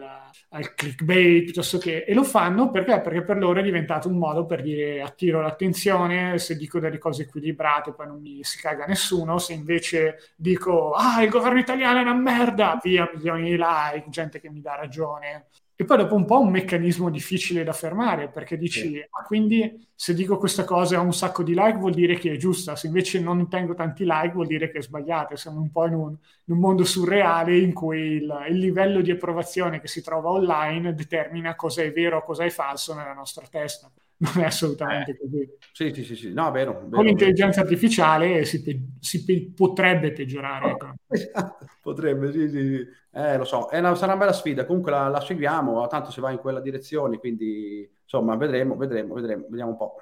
al 0.49 0.75
clickbait, 0.75 1.45
piuttosto 1.45 1.79
che... 1.79 2.03
E 2.03 2.13
lo 2.13 2.23
fanno 2.23 2.69
perché? 2.69 3.01
Perché 3.01 3.23
per 3.23 3.37
loro 3.37 3.59
è 3.59 3.63
diventato 3.63 4.07
un 4.09 4.17
modo 4.19 4.45
per 4.45 4.61
dire 4.61 5.01
attiro 5.01 5.41
l'attenzione, 5.41 6.37
se 6.37 6.55
dico 6.55 6.79
delle 6.79 6.99
cose 6.99 7.23
equilibrate 7.23 7.93
poi 7.93 8.05
non 8.07 8.21
mi 8.21 8.43
si 8.43 8.59
caga 8.59 8.85
nessuno, 8.85 9.39
se 9.39 9.53
invece 9.53 10.33
dico 10.35 10.91
ah 10.91 11.23
il 11.23 11.29
governo 11.29 11.57
italiano 11.57 11.97
è 11.97 12.01
una 12.03 12.13
merda, 12.13 12.79
via 12.83 13.09
milioni 13.11 13.49
di 13.49 13.57
like, 13.57 14.09
gente 14.09 14.39
che 14.39 14.51
mi 14.51 14.61
dà 14.61 14.75
ragione. 14.75 15.47
E 15.81 15.83
poi 15.83 15.97
dopo 15.97 16.13
un 16.13 16.25
po' 16.25 16.39
un 16.39 16.51
meccanismo 16.51 17.09
difficile 17.09 17.63
da 17.63 17.73
fermare, 17.73 18.29
perché 18.29 18.55
dici, 18.55 18.81
sì. 18.81 19.07
ah, 19.09 19.23
quindi 19.23 19.89
se 19.95 20.13
dico 20.13 20.37
questa 20.37 20.63
cosa 20.63 20.93
e 20.93 20.97
ho 20.99 21.01
un 21.01 21.11
sacco 21.11 21.41
di 21.41 21.55
like 21.55 21.79
vuol 21.79 21.95
dire 21.95 22.19
che 22.19 22.33
è 22.33 22.37
giusta, 22.37 22.75
se 22.75 22.85
invece 22.85 23.19
non 23.19 23.49
tengo 23.49 23.73
tanti 23.73 24.03
like 24.05 24.31
vuol 24.31 24.45
dire 24.45 24.69
che 24.69 24.77
è 24.77 24.81
sbagliata. 24.83 25.35
Siamo 25.35 25.59
un 25.59 25.71
po' 25.71 25.87
in 25.87 25.95
un, 25.95 26.09
in 26.45 26.53
un 26.53 26.59
mondo 26.59 26.83
surreale 26.83 27.57
in 27.57 27.73
cui 27.73 27.97
il, 27.97 28.45
il, 28.49 28.57
livello 28.59 29.01
di 29.01 29.09
approvazione 29.09 29.81
che 29.81 29.87
si 29.87 30.03
trova 30.03 30.29
online 30.29 30.93
determina 30.93 31.55
cosa 31.55 31.81
è 31.81 31.91
vero 31.91 32.17
o 32.17 32.23
cosa 32.23 32.43
è 32.43 32.51
falso 32.51 32.93
nella 32.93 33.13
nostra 33.13 33.47
testa 33.49 33.91
non 34.21 34.43
è 34.43 34.45
assolutamente 34.45 35.11
eh, 35.11 35.17
così. 35.17 35.49
Sì, 35.71 35.93
sì, 35.93 36.03
sì, 36.03 36.15
sì. 36.15 36.33
no, 36.33 36.51
vero, 36.51 36.73
vero 36.73 36.89
Con 36.89 37.05
l'intelligenza 37.05 37.61
artificiale 37.61 38.45
si, 38.45 38.61
pe- 38.61 38.81
si 38.99 39.23
pe- 39.23 39.51
potrebbe 39.55 40.11
peggiorare. 40.11 40.71
Ecco. 40.71 40.93
potrebbe, 41.81 42.31
sì, 42.31 42.47
sì, 42.49 42.75
sì. 42.75 42.87
Eh, 43.13 43.37
lo 43.37 43.43
so, 43.43 43.67
una, 43.71 43.95
sarà 43.95 44.13
una 44.13 44.21
bella 44.21 44.33
sfida, 44.33 44.65
comunque 44.65 44.91
la, 44.91 45.07
la, 45.07 45.19
seguiamo, 45.19 45.87
tanto 45.87 46.11
si 46.11 46.21
va 46.21 46.31
in 46.31 46.37
quella 46.37 46.61
direzione, 46.61 47.17
quindi 47.17 47.89
insomma 48.03 48.35
vedremo, 48.35 48.75
vedremo, 48.75 49.15
vedremo, 49.15 49.45
vediamo 49.49 49.71
un 49.71 49.77
po'. 49.77 49.95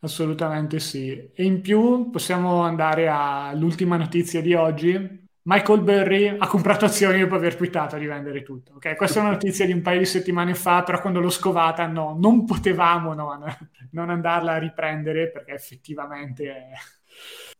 Assolutamente 0.00 0.78
sì. 0.80 1.30
E 1.32 1.44
in 1.44 1.60
più 1.60 2.10
possiamo 2.10 2.62
andare 2.62 3.08
all'ultima 3.08 3.96
notizia 3.96 4.40
di 4.40 4.54
oggi, 4.54 5.28
Michael 5.50 5.80
Burry 5.80 6.28
ha 6.28 6.46
comprato 6.46 6.84
azioni 6.84 7.18
dopo 7.18 7.34
aver 7.34 7.56
twittato 7.56 7.96
di 7.96 8.06
vendere 8.06 8.44
tutto. 8.44 8.74
Okay? 8.76 8.94
Questa 8.94 9.18
è 9.18 9.22
una 9.22 9.32
notizia 9.32 9.66
di 9.66 9.72
un 9.72 9.82
paio 9.82 9.98
di 9.98 10.04
settimane 10.04 10.54
fa, 10.54 10.84
però 10.84 11.00
quando 11.00 11.18
l'ho 11.18 11.28
scovata 11.28 11.88
no, 11.88 12.16
non 12.16 12.44
potevamo 12.44 13.14
non, 13.14 13.44
non 13.90 14.10
andarla 14.10 14.52
a 14.52 14.58
riprendere 14.58 15.28
perché 15.28 15.54
effettivamente 15.54 16.44
è, 16.44 16.68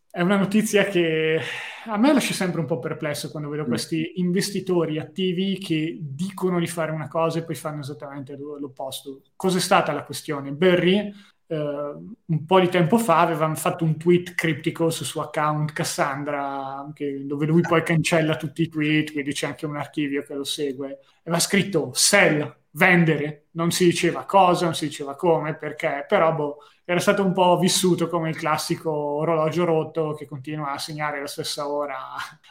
è, 0.08 0.20
una 0.20 0.36
notizia 0.36 0.84
che 0.84 1.40
a 1.86 1.96
me 1.96 2.12
lascia 2.12 2.32
sempre 2.32 2.60
un 2.60 2.66
po' 2.66 2.78
perplesso 2.78 3.28
quando 3.28 3.48
vedo 3.48 3.64
mm. 3.64 3.66
questi 3.66 4.12
investitori 4.20 5.00
attivi 5.00 5.58
che 5.58 5.98
dicono 6.00 6.60
di 6.60 6.68
fare 6.68 6.92
una 6.92 7.08
cosa 7.08 7.40
e 7.40 7.42
poi 7.42 7.56
fanno 7.56 7.80
esattamente 7.80 8.36
l'opposto. 8.36 9.22
Cos'è 9.34 9.58
stata 9.58 9.90
la 9.90 10.04
questione? 10.04 10.52
Burry 10.52 11.12
Uh, 11.50 12.14
un 12.26 12.44
po' 12.46 12.60
di 12.60 12.68
tempo 12.68 12.96
fa 12.96 13.18
avevano 13.18 13.56
fatto 13.56 13.82
un 13.82 13.96
tweet 13.96 14.34
criptico 14.34 14.88
sul 14.88 15.04
suo 15.04 15.22
account 15.22 15.72
Cassandra, 15.72 16.88
che, 16.94 17.26
dove 17.26 17.44
lui 17.44 17.60
poi 17.62 17.82
cancella 17.82 18.36
tutti 18.36 18.62
i 18.62 18.68
tweet, 18.68 19.10
quindi 19.10 19.32
c'è 19.32 19.48
anche 19.48 19.66
un 19.66 19.76
archivio 19.76 20.22
che 20.22 20.34
lo 20.34 20.44
segue. 20.44 21.00
Aveva 21.24 21.40
scritto 21.40 21.90
sell, 21.92 22.56
vendere, 22.72 23.46
non 23.52 23.72
si 23.72 23.84
diceva 23.84 24.24
cosa, 24.26 24.66
non 24.66 24.74
si 24.76 24.86
diceva 24.86 25.16
come, 25.16 25.56
perché, 25.56 26.04
però 26.06 26.32
boh, 26.32 26.58
era 26.84 27.00
stato 27.00 27.24
un 27.24 27.32
po' 27.32 27.58
vissuto 27.58 28.08
come 28.08 28.30
il 28.30 28.36
classico 28.36 28.92
orologio 28.92 29.64
rotto 29.64 30.14
che 30.14 30.26
continua 30.26 30.70
a 30.70 30.78
segnare 30.78 31.18
la 31.20 31.26
stessa 31.26 31.68
ora 31.68 31.98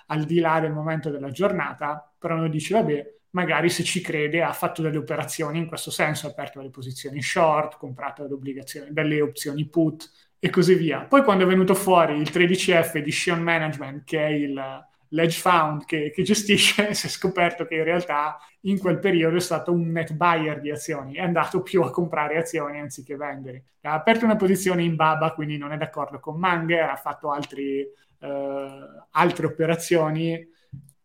al 0.07 0.25
di 0.25 0.39
là 0.39 0.59
del 0.59 0.73
momento 0.73 1.09
della 1.09 1.31
giornata, 1.31 2.13
però 2.17 2.35
noi 2.35 2.49
dice 2.49 2.73
vabbè, 2.73 3.18
magari 3.31 3.69
se 3.69 3.83
ci 3.83 4.01
crede 4.01 4.41
ha 4.41 4.53
fatto 4.53 4.81
delle 4.81 4.97
operazioni 4.97 5.57
in 5.59 5.67
questo 5.67 5.91
senso, 5.91 6.27
ha 6.27 6.31
aperto 6.31 6.59
delle 6.59 6.71
posizioni 6.71 7.21
short, 7.21 7.77
comprato 7.77 8.27
delle 8.89 9.21
opzioni 9.21 9.67
put 9.67 10.09
e 10.39 10.49
così 10.49 10.73
via. 10.75 11.01
Poi 11.01 11.23
quando 11.23 11.43
è 11.43 11.47
venuto 11.47 11.75
fuori 11.75 12.15
il 12.17 12.29
13F 12.31 12.99
di 12.99 13.11
Shion 13.11 13.41
Management, 13.41 14.03
che 14.03 14.25
è 14.25 14.29
il 14.29 14.87
l'edge 15.09 15.39
fund 15.39 15.85
che, 15.85 16.11
che, 16.11 16.23
gestisce, 16.23 16.93
si 16.93 17.07
è 17.07 17.09
scoperto 17.09 17.65
che 17.65 17.75
in 17.75 17.83
realtà 17.83 18.37
in 18.61 18.77
quel 18.77 18.99
periodo 18.99 19.37
è 19.37 19.41
stato 19.41 19.71
un 19.71 19.89
net 19.91 20.13
buyer 20.13 20.59
di 20.59 20.71
azioni, 20.71 21.15
è 21.15 21.21
andato 21.21 21.61
più 21.61 21.81
a 21.81 21.91
comprare 21.91 22.37
azioni 22.37 22.79
anziché 22.79 23.15
vendere. 23.15 23.63
Ha 23.81 23.93
aperto 23.93 24.25
una 24.25 24.35
posizione 24.35 24.83
in 24.83 24.95
Baba, 24.95 25.33
quindi 25.33 25.57
non 25.57 25.71
è 25.71 25.77
d'accordo 25.77 26.19
con 26.19 26.37
Manger, 26.37 26.89
ha 26.89 26.95
fatto 26.95 27.31
altri, 27.31 27.79
eh, 28.19 28.79
altre 29.11 29.45
operazioni 29.45 30.57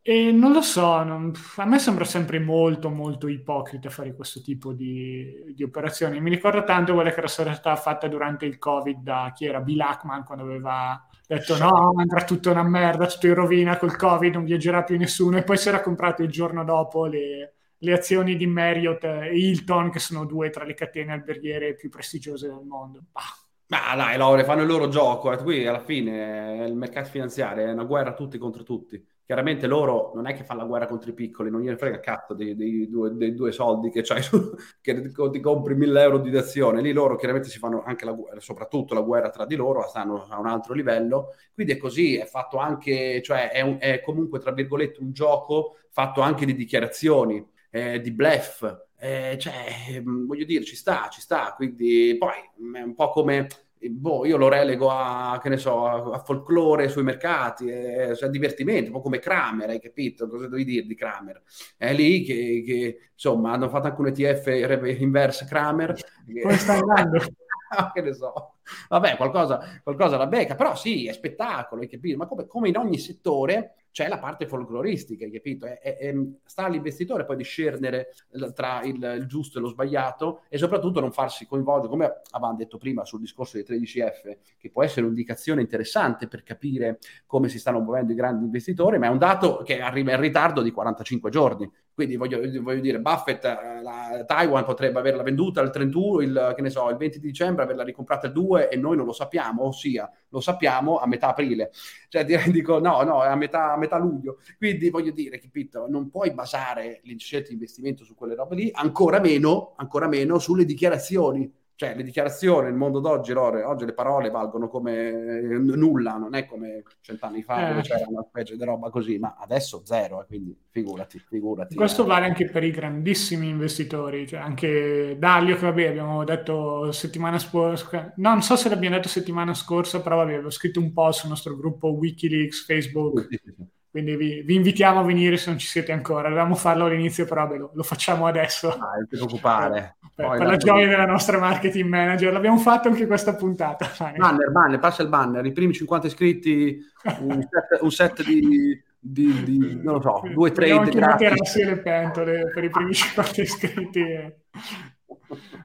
e 0.07 0.33
non 0.33 0.53
lo 0.53 0.61
so, 0.61 1.03
non, 1.03 1.33
a 1.57 1.65
me 1.65 1.79
sembra 1.79 2.05
sempre 2.05 2.39
molto 2.39 2.91
molto 2.91 3.27
ipocrita 3.27 3.89
fare 3.89 4.15
questo 4.15 4.43
tipo 4.43 4.75
di, 4.75 5.55
di, 5.55 5.63
operazioni. 5.63 6.21
Mi 6.21 6.29
ricordo 6.29 6.63
tanto 6.63 6.93
quella 6.93 7.11
che 7.11 7.21
era 7.21 7.27
stata 7.27 7.75
fatta 7.75 8.07
durante 8.07 8.45
il 8.45 8.59
Covid 8.59 8.99
da 9.03 9.33
chi 9.35 9.47
era 9.47 9.61
Bill 9.63 9.81
Ackman 9.81 10.25
quando 10.25 10.45
aveva 10.45 11.09
detto 11.27 11.57
no, 11.57 11.95
andrà 11.97 12.23
tutto 12.25 12.51
una 12.51 12.63
merda, 12.63 13.07
tutto 13.07 13.29
in 13.29 13.35
rovina 13.35 13.79
col 13.79 13.97
Covid, 13.97 14.35
non 14.35 14.45
viaggerà 14.45 14.83
più 14.83 14.99
nessuno 14.99 15.39
e 15.39 15.43
poi 15.43 15.57
si 15.57 15.69
era 15.69 15.81
comprato 15.81 16.23
il 16.23 16.29
giorno 16.29 16.65
dopo 16.65 17.07
le, 17.07 17.55
le 17.79 17.93
azioni 17.95 18.37
di 18.37 18.47
Marriott 18.47 19.05
e 19.05 19.35
Hilton 19.35 19.91
che 19.91 20.01
sono 20.01 20.27
due 20.27 20.51
tra 20.51 20.65
le 20.65 20.75
catene 20.75 21.15
alberghiere 21.15 21.77
più 21.77 21.89
prestigiose 21.89 22.49
del 22.49 22.63
mondo. 22.63 23.05
Bah. 23.11 23.44
Ma 23.67 23.95
dai, 23.97 24.17
Laure, 24.17 24.45
fanno 24.45 24.63
il 24.63 24.69
loro 24.69 24.89
gioco. 24.89 25.33
Eh. 25.33 25.37
Qui 25.39 25.67
alla 25.67 25.81
fine 25.81 26.65
il 26.67 26.75
mercato 26.77 27.09
finanziario 27.09 27.67
è 27.67 27.73
una 27.73 27.85
guerra 27.85 28.15
tutti 28.15 28.39
contro 28.39 28.63
tutti 28.63 29.03
chiaramente 29.25 29.67
loro 29.67 30.13
non 30.15 30.27
è 30.27 30.35
che 30.35 30.45
fanno 30.45 30.61
la 30.61 30.67
guerra 30.67 30.87
contro 30.87 31.11
i 31.11 31.15
piccoli, 31.15 31.51
non 31.51 31.63
gliene 31.63 31.79
frega 31.79 31.99
cazzo 32.01 32.35
dei, 32.35 32.55
dei, 32.55 32.89
due, 32.89 33.11
dei 33.15 33.35
due, 33.35 33.53
soldi 33.53 33.91
che 33.91 34.03
c'hai, 34.03 34.23
che 34.83 35.11
ti 35.31 35.41
compri 35.41 35.75
mille 35.75 36.03
euro 36.03 36.19
di 36.19 36.37
azione, 36.37 36.83
lì 36.83 36.93
loro 36.93 37.17
chiaramente 37.17 37.49
si 37.49 37.59
fanno 37.59 37.83
anche 37.85 38.05
la, 38.05 38.15
soprattutto 38.39 38.93
la 38.95 39.01
guerra 39.01 39.31
tra 39.31 39.47
di 39.47 39.57
loro, 39.57 39.87
stanno 39.89 40.27
a 40.29 40.39
un 40.39 40.47
altro 40.47 40.75
livello, 40.75 41.35
quindi 41.55 41.73
è 41.73 41.77
così, 41.79 42.17
è 42.17 42.27
fatto 42.27 42.59
anche, 42.59 43.23
cioè 43.23 43.51
è, 43.51 43.63
un, 43.63 43.79
è 43.81 44.01
comunque 44.03 44.39
tra 44.39 44.53
virgolette 44.53 45.01
un 45.01 45.13
gioco 45.13 45.77
fatto 45.91 46.21
anche 46.21 46.45
di 46.45 46.55
dichiarazioni, 46.55 47.45
eh, 47.71 48.01
di 48.01 48.13
bluff, 48.13 48.63
eh, 49.05 49.37
cioè 49.39 50.03
voglio 50.03 50.47
dire 50.47 50.65
ci 50.65 50.77
sta, 50.77 51.09
ci 51.11 51.21
sta, 51.21 51.53
quindi 51.55 52.17
poi 52.19 52.79
è 52.79 52.81
un 52.81 52.95
po' 52.95 53.11
come 53.11 53.47
boh, 53.79 54.25
io 54.25 54.39
lo 54.39 54.49
relego 54.49 54.89
a, 54.89 55.39
che 55.43 55.51
ne 55.51 55.59
so, 55.59 55.87
a, 55.87 56.15
a 56.15 56.19
folklore 56.21 56.89
sui 56.89 57.03
mercati, 57.03 57.67
eh, 57.67 58.17
a 58.19 58.27
divertimento, 58.29 58.87
un 58.87 58.93
po' 58.95 59.03
come 59.03 59.19
Kramer, 59.19 59.69
hai 59.69 59.79
capito? 59.79 60.27
Cosa 60.27 60.49
devi 60.49 60.65
dire 60.65 60.87
di 60.87 60.95
Kramer? 60.95 61.43
È 61.77 61.93
lì 61.93 62.23
che, 62.23 62.63
che 62.65 63.11
insomma, 63.13 63.53
hanno 63.53 63.69
fatto 63.69 63.89
anche 63.89 64.01
un 64.01 64.07
ETF 64.07 64.99
inverse 64.99 65.45
Kramer. 65.45 65.95
Come 66.41 66.57
sta 66.57 66.73
andando? 66.73 67.19
che 67.93 68.01
ne 68.01 68.15
so. 68.15 68.55
Vabbè, 68.89 69.17
qualcosa, 69.17 69.81
qualcosa 69.83 70.17
la 70.17 70.27
becca, 70.27 70.55
però 70.55 70.75
sì, 70.75 71.07
è 71.07 71.13
spettacolo, 71.13 71.83
hai 71.83 71.89
capito? 71.89 72.17
Ma 72.17 72.27
come, 72.27 72.47
come 72.47 72.69
in 72.69 72.79
ogni 72.79 72.99
settore 72.99 73.84
c'è 73.95 74.09
la 74.09 74.19
parte 74.19 74.49
folcloristica, 74.49 75.25
capito? 75.31 75.67
È, 75.67 75.79
è, 75.79 75.97
è, 75.99 76.15
sta 76.45 76.65
all'investitore 76.65 77.25
poi 77.25 77.37
discernere 77.37 78.13
tra 78.53 78.83
il, 78.83 78.97
il, 78.97 79.27
giusto 79.29 79.59
e 79.59 79.61
lo 79.61 79.69
sbagliato 79.69 80.43
e 80.49 80.59
soprattutto 80.59 80.99
non 80.99 81.13
farsi 81.13 81.47
coinvolgere, 81.47 81.91
come 81.91 82.23
avevamo 82.33 82.57
detto 82.57 82.77
prima 82.77 83.05
sul 83.05 83.21
discorso 83.21 83.57
dei 83.57 83.65
13F, 83.65 84.37
che 84.59 84.71
può 84.73 84.83
essere 84.83 85.03
un'indicazione 85.03 85.61
interessante 85.61 86.27
per 86.27 86.43
capire 86.43 86.99
come 87.25 87.49
si 87.49 87.61
stanno 87.61 87.79
muovendo 87.79 88.11
i 88.11 88.17
grandi 88.17 88.47
investitori, 88.47 88.99
ma 88.99 89.07
è 89.07 89.11
un 89.11 89.19
dato 89.19 89.63
che 89.65 89.81
arriva 89.81 90.11
in 90.11 90.21
ritardo 90.21 90.61
di 90.61 90.73
45 90.73 91.31
giorni. 91.31 91.71
Quindi 91.95 92.17
voglio, 92.17 92.41
voglio 92.61 92.81
dire, 92.81 92.99
Buffett, 92.99 93.45
eh, 93.45 93.81
la, 93.81 94.25
Taiwan 94.27 94.65
potrebbe 94.65 94.99
averla 94.99 95.23
venduta 95.23 95.61
il 95.61 95.71
31, 95.71 96.21
il, 96.23 96.53
che 96.57 96.63
ne 96.63 96.71
so, 96.71 96.91
il 96.91 96.97
20 96.97 97.21
di 97.21 97.29
dicembre, 97.29 97.63
averla 97.63 97.85
ricomprata 97.85 98.27
il 98.27 98.33
2 98.33 98.69
e 98.69 98.77
noi 98.77 98.97
non 98.97 99.07
lo 99.07 99.13
sappiamo, 99.13 99.67
ossia 99.67 100.11
lo 100.31 100.41
sappiamo 100.41 100.99
a 100.99 101.07
metà 101.07 101.29
aprile. 101.29 101.71
Cioè 102.09 102.25
ti 102.25 102.51
dico 102.51 102.81
no, 102.81 103.03
no, 103.03 103.21
a 103.21 103.37
metà, 103.37 103.75
a 103.75 103.77
metà 103.77 103.84
luglio. 103.99 104.39
Quindi 104.59 104.91
voglio 104.91 105.13
dire, 105.13 105.39
capito, 105.39 105.87
non 105.89 106.11
puoi 106.11 106.33
basare 106.33 107.01
le 107.03 107.19
scelte 107.19 107.49
di 107.49 107.55
investimento 107.55 108.05
su 108.05 108.15
quelle 108.15 108.35
robe 108.35 108.57
lì, 108.57 108.71
ancora 108.73 109.21
meno, 109.21 109.75
ancora 109.77 110.09
meno 110.09 110.39
sulle 110.39 110.65
dichiarazioni 110.65 111.51
cioè 111.77 111.97
le 111.97 112.05
dichiarazioni, 112.05 112.69
il 112.69 112.75
mondo 112.75 113.01
d'oggi, 113.01 113.33
Lore, 113.33 113.65
oggi 113.65 113.85
le 113.85 113.95
parole 113.95 114.31
valgono 114.31 114.69
come 114.69 115.09
eh, 115.09 115.59
nulla, 115.59 116.17
non 116.17 116.35
è 116.35 116.47
come 116.47 116.85
cent'anni 117.01 117.43
fa 117.43 117.67
eh. 117.67 117.69
dove 117.71 117.83
c'era 117.83 118.05
una 118.07 118.23
specie 118.23 118.57
di 118.57 118.65
roba 118.65 118.91
così, 118.91 119.19
ma 119.19 119.37
adesso 119.37 119.83
zero, 119.85 120.23
eh, 120.23 120.27
quindi 120.27 120.57
figurati, 120.71 121.19
figurati. 121.19 121.75
Questo 121.75 122.05
eh. 122.05 122.07
vale 122.07 122.27
anche 122.27 122.49
per 122.49 122.63
i 122.63 122.71
grandissimi 122.71 123.49
investitori, 123.49 124.25
cioè 124.29 124.39
anche 124.39 125.17
Daglio, 125.19 125.57
che 125.57 125.63
vabbè 125.63 125.87
abbiamo 125.89 126.23
detto 126.23 126.93
settimana 126.93 127.41
scorsa, 127.41 128.13
no, 128.17 128.29
non 128.29 128.43
so 128.43 128.55
se 128.55 128.69
l'abbiamo 128.69 128.95
detto 128.95 129.09
settimana 129.09 129.53
scorsa, 129.53 130.01
però 130.01 130.17
vabbè, 130.19 130.35
avevo 130.35 130.51
scritto 130.51 130.79
un 130.79 130.93
po' 130.93 131.11
sul 131.11 131.31
nostro 131.31 131.57
gruppo 131.57 131.89
Wikileaks, 131.89 132.67
Facebook, 132.67 133.27
sì, 133.29 133.41
sì, 133.43 133.53
sì 133.57 133.74
Quindi 133.95 134.17
vi, 134.17 134.43
vi, 134.43 134.57
invitiamo 134.57 134.99
a 134.99 135.03
venire 135.05 135.37
se 135.37 135.51
non 135.51 135.59
ci 135.61 135.69
siete 135.69 135.93
ancora. 135.93 136.29
Dovevamo 136.29 136.57
farlo 136.57 136.87
all'inizio, 136.87 137.27
però 137.27 137.47
beh, 137.47 137.59
lo, 137.59 137.71
lo, 137.75 137.85
facciamo 137.85 138.27
adesso. 138.27 138.71
Ah, 138.71 138.97
non 138.97 139.07
ti 139.09 139.15
preoccupare. 139.15 139.99
per, 140.13 140.31
per 140.31 140.47
la 140.49 140.57
gioia 140.57 140.89
della 140.89 141.07
nostra 141.07 141.39
marketing 141.39 141.89
manager. 141.89 142.33
L'abbiamo 142.33 142.59
fatto 142.59 142.89
anche 142.89 143.07
questa 143.07 143.37
puntata. 143.37 143.89
Banner, 144.17 144.51
banner, 144.51 144.81
passa 144.81 145.03
il 145.03 145.09
banner. 145.09 145.47
I 145.47 145.53
primi 145.53 145.73
50 145.73 146.09
iscritti, 146.09 146.77
un 147.21 147.41
set, 147.49 147.83
un 147.83 147.91
set 147.93 148.25
di, 148.25 148.83
di, 148.99 149.45
di, 149.45 149.81
non 149.81 149.95
lo 149.95 150.01
so, 150.01 150.23
due 150.29 150.51
trade. 150.51 150.91
Grazie. 150.91 151.65
le 151.65 151.79
pentole 151.79 152.51
per 152.53 152.65
i 152.65 152.71
primi 152.71 152.95
50 152.95 153.43
iscritti. 153.43 154.05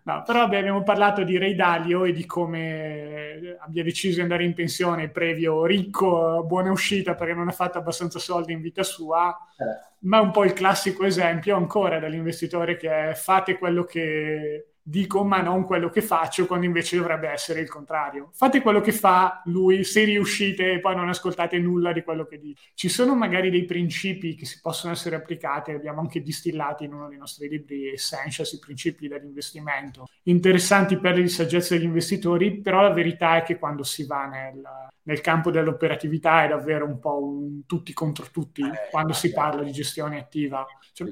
No, 0.04 0.24
però 0.26 0.48
beh, 0.48 0.58
abbiamo 0.58 0.84
parlato 0.84 1.24
di 1.24 1.38
Ray 1.38 1.56
Dalio 1.56 2.06
e 2.06 2.12
di 2.12 2.26
come 2.26 3.58
abbia 3.60 3.84
deciso 3.84 4.16
di 4.16 4.22
andare 4.22 4.44
in 4.44 4.54
pensione 4.54 5.10
previo 5.10 5.66
ricco, 5.66 6.44
buona 6.46 6.72
uscita 6.72 7.16
perché 7.16 7.34
non 7.34 7.48
ha 7.48 7.52
fatto 7.52 7.78
abbastanza 7.78 8.20
soldi 8.20 8.54
in 8.54 8.62
vita 8.62 8.84
sua, 8.84 9.38
eh. 9.58 9.96
ma 10.00 10.20
è 10.20 10.22
un 10.22 10.32
po' 10.32 10.46
il 10.46 10.54
classico 10.54 11.04
esempio 11.04 11.56
ancora 11.56 12.00
dell'investitore 12.00 12.78
che 12.78 13.10
è 13.10 13.14
fate 13.14 13.58
quello 13.58 13.84
che 13.84 14.69
dico 14.90 15.24
ma 15.24 15.40
non 15.42 15.66
quello 15.66 15.90
che 15.90 16.02
faccio 16.02 16.48
quando 16.48 16.66
invece 16.66 16.98
dovrebbe 16.98 17.30
essere 17.30 17.62
il 17.62 17.70
contrario. 17.70 18.32
Fate 18.34 18.62
quello 18.62 18.82
che 18.82 18.92
fa 18.92 19.42
lui 19.46 19.84
se 19.84 20.04
riuscite 20.04 20.72
e 20.72 20.80
poi 20.80 20.96
non 20.96 21.10
ascoltate 21.10 21.60
nulla 21.60 21.94
di 21.94 22.02
quello 22.02 22.26
che 22.26 22.40
dice. 22.40 22.72
Ci 22.74 22.90
sono 22.90 23.16
magari 23.16 23.52
dei 23.52 23.66
principi 23.66 24.34
che 24.34 24.46
si 24.46 24.60
possono 24.60 24.92
essere 24.92 25.16
applicati, 25.16 25.72
abbiamo 25.72 26.00
anche 26.00 26.24
distillati 26.24 26.86
in 26.86 26.94
uno 26.94 27.08
dei 27.08 27.20
nostri 27.20 27.48
libri 27.48 27.92
Essentials, 27.92 28.52
i 28.54 28.60
principi 28.60 29.08
dell'investimento, 29.08 30.08
interessanti 30.24 30.98
per 30.98 31.18
le 31.18 31.28
saggezza 31.28 31.76
degli 31.76 31.84
investitori, 31.84 32.60
però 32.60 32.82
la 32.82 32.92
verità 32.92 33.38
è 33.38 33.44
che 33.44 33.60
quando 33.60 33.84
si 33.84 34.08
va 34.08 34.26
nel, 34.26 34.60
nel 35.04 35.22
campo 35.22 35.52
dell'operatività 35.52 36.44
è 36.44 36.48
davvero 36.48 36.86
un 36.86 36.98
po' 36.98 37.24
un 37.24 37.66
tutti 37.68 37.94
contro 37.94 38.26
tutti 38.32 38.62
eh, 38.62 38.90
quando 38.90 39.14
si 39.14 39.32
parla 39.32 39.62
di 39.62 39.72
gestione 39.72 40.18
attiva. 40.18 40.66
Cioè, 40.94 41.08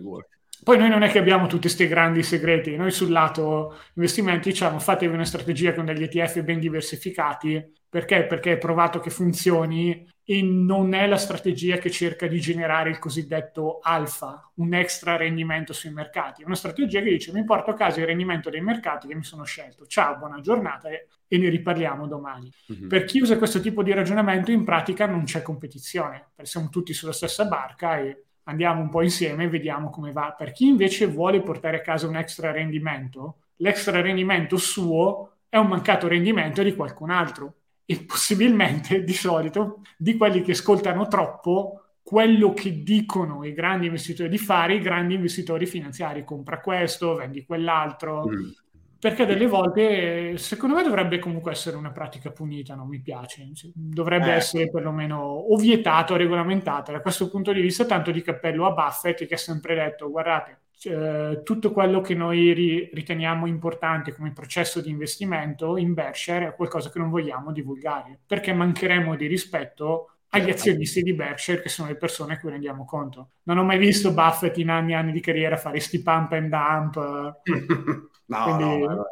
poi 0.68 0.78
noi 0.78 0.90
non 0.90 1.02
è 1.02 1.10
che 1.10 1.20
abbiamo 1.20 1.48
tutti 1.48 1.62
questi 1.62 1.88
grandi 1.88 2.24
segreti, 2.24 2.76
noi 2.76 2.92
sul 2.92 3.10
lato 3.10 3.78
investimenti 3.94 4.50
diciamo 4.50 4.80
fatevi 4.80 5.14
una 5.14 5.24
strategia 5.24 5.74
con 5.74 5.86
degli 5.86 6.04
ETF 6.04 6.42
ben 6.42 6.60
diversificati, 6.60 7.72
perché? 7.88 8.26
Perché 8.26 8.52
è 8.52 8.58
provato 8.58 9.00
che 9.00 9.10
funzioni 9.10 10.06
e 10.26 10.42
non 10.42 10.94
è 10.94 11.08
la 11.08 11.16
strategia 11.16 11.78
che 11.78 11.90
cerca 11.90 12.28
di 12.28 12.42
generare 12.42 12.90
il 12.90 13.00
cosiddetto 13.00 13.80
alfa, 13.82 14.52
un 14.56 14.74
extra 14.74 15.16
rendimento 15.16 15.72
sui 15.72 15.90
mercati, 15.90 16.42
è 16.42 16.46
una 16.46 16.56
strategia 16.56 17.00
che 17.00 17.12
dice 17.12 17.32
mi 17.32 17.46
porto 17.46 17.72
a 17.72 17.74
casa 17.74 18.02
il 18.02 18.08
rendimento 18.08 18.50
dei 18.50 18.60
mercati 18.60 19.08
che 19.08 19.16
mi 19.16 19.24
sono 19.24 19.46
scelto, 19.46 19.86
ciao, 19.86 20.18
buona 20.18 20.42
giornata 20.42 20.90
e, 20.90 21.08
e 21.30 21.38
ne 21.38 21.48
riparliamo 21.48 22.08
domani. 22.08 22.52
Mm-hmm. 22.74 22.90
Per 22.90 23.06
chi 23.06 23.22
usa 23.22 23.38
questo 23.38 23.62
tipo 23.62 23.84
di 23.84 23.94
ragionamento 23.94 24.52
in 24.52 24.66
pratica 24.66 25.06
non 25.06 25.24
c'è 25.24 25.42
competizione, 25.42 26.32
perché 26.36 26.52
siamo 26.52 26.68
tutti 26.68 26.92
sulla 26.92 27.14
stessa 27.14 27.46
barca 27.46 28.00
e 28.00 28.24
andiamo 28.48 28.82
un 28.82 28.90
po' 28.90 29.02
insieme 29.02 29.46
e 29.46 29.50
vediamo 29.50 29.90
come 29.90 30.12
va. 30.12 30.34
Per 30.38 30.52
chi 30.52 30.68
invece 30.68 31.06
vuole 31.06 31.42
portare 31.42 31.78
a 31.78 31.82
casa 31.82 32.08
un 32.08 32.16
extra 32.16 32.52
rendimento, 32.52 33.38
l'extra 33.58 34.02
rendimento 34.02 34.58
suo 34.58 35.38
è 35.48 35.58
un 35.58 35.68
mancato 35.68 36.08
rendimento 36.08 36.64
di 36.64 36.76
qualcun 36.76 37.10
altro. 37.10 37.54
E 37.90 38.04
possibilmente 38.04 39.04
di 39.06 39.14
solito 39.14 39.82
di 39.96 40.18
quelli 40.18 40.42
che 40.42 40.52
ascoltano 40.52 41.08
troppo 41.08 41.84
quello 42.04 42.54
che 42.54 42.84
dicono 42.84 43.46
i 43.46 43.54
grandi 43.54 43.88
investitori 43.88 44.30
di 44.30 44.38
fare 44.38 44.76
i 44.76 44.82
grandi 44.82 45.16
investitori 45.16 45.66
finanziari, 45.66 46.26
compra 46.26 46.60
questo, 46.60 47.16
vendi 47.16 47.46
quell'altro, 47.46 48.28
mm 48.28 48.67
perché 49.00 49.26
delle 49.26 49.48
volte 49.48 50.38
secondo 50.38 50.76
me 50.76 50.84
dovrebbe 50.84 51.20
comunque 51.20 51.52
essere 51.52 51.78
una 51.78 51.92
pratica 51.92 52.32
punita, 52.32 52.76
non 52.76 52.88
mi 52.88 53.00
piace, 53.00 53.50
dovrebbe 53.74 54.34
eh. 54.34 54.36
essere 54.36 54.70
perlomeno 54.70 55.20
o 55.20 55.56
vietato 55.58 56.14
o 56.14 56.18
regolamentata. 56.18 56.92
Da 56.92 57.02
questo 57.02 57.30
punto 57.30 57.52
di 57.52 57.62
vista, 57.62 57.86
tanto 57.86 58.12
di 58.12 58.22
cappello 58.22 58.66
a 58.66 58.72
Buffett 58.72 59.26
che 59.26 59.36
ha 59.36 59.38
sempre 59.38 59.76
detto, 59.76 60.10
guardate, 60.10 60.62
eh, 60.84 61.42
tutto 61.44 61.72
quello 61.72 62.02
che 62.02 62.14
noi 62.14 62.54
ri- 62.54 62.90
riteniamo 62.94 63.48
importante 63.48 64.14
come 64.14 64.32
processo 64.32 64.82
di 64.82 64.90
investimento 64.90 65.78
in 65.78 65.94
Berkshire 65.94 66.48
è 66.48 66.56
qualcosa 66.56 66.90
che 66.90 67.00
non 67.00 67.10
vogliamo 67.10 67.52
divulgare, 67.52 68.20
perché 68.26 68.54
mancheremo 68.54 69.16
di 69.16 69.28
rispetto 69.28 70.12
agli 70.30 70.50
azionisti 70.50 71.02
di 71.02 71.14
Berkshire, 71.14 71.62
che 71.62 71.70
sono 71.70 71.88
le 71.88 71.96
persone 71.96 72.34
a 72.34 72.40
cui 72.40 72.50
rendiamo 72.50 72.86
conto. 72.86 73.30
Non 73.44 73.58
ho 73.58 73.64
mai 73.64 73.78
visto 73.78 74.14
Buffett 74.14 74.58
in 74.58 74.70
anni 74.70 74.92
e 74.92 74.96
anni 74.96 75.12
di 75.12 75.22
carriera 75.22 75.56
fare 75.56 75.80
sti 75.80 76.02
pump 76.02 76.32
and 76.34 76.50
dump. 76.50 77.42
No, 78.28 78.44
Quindi... 78.44 78.63
no, 78.63 78.78
no, 78.88 78.96
no, 78.96 79.06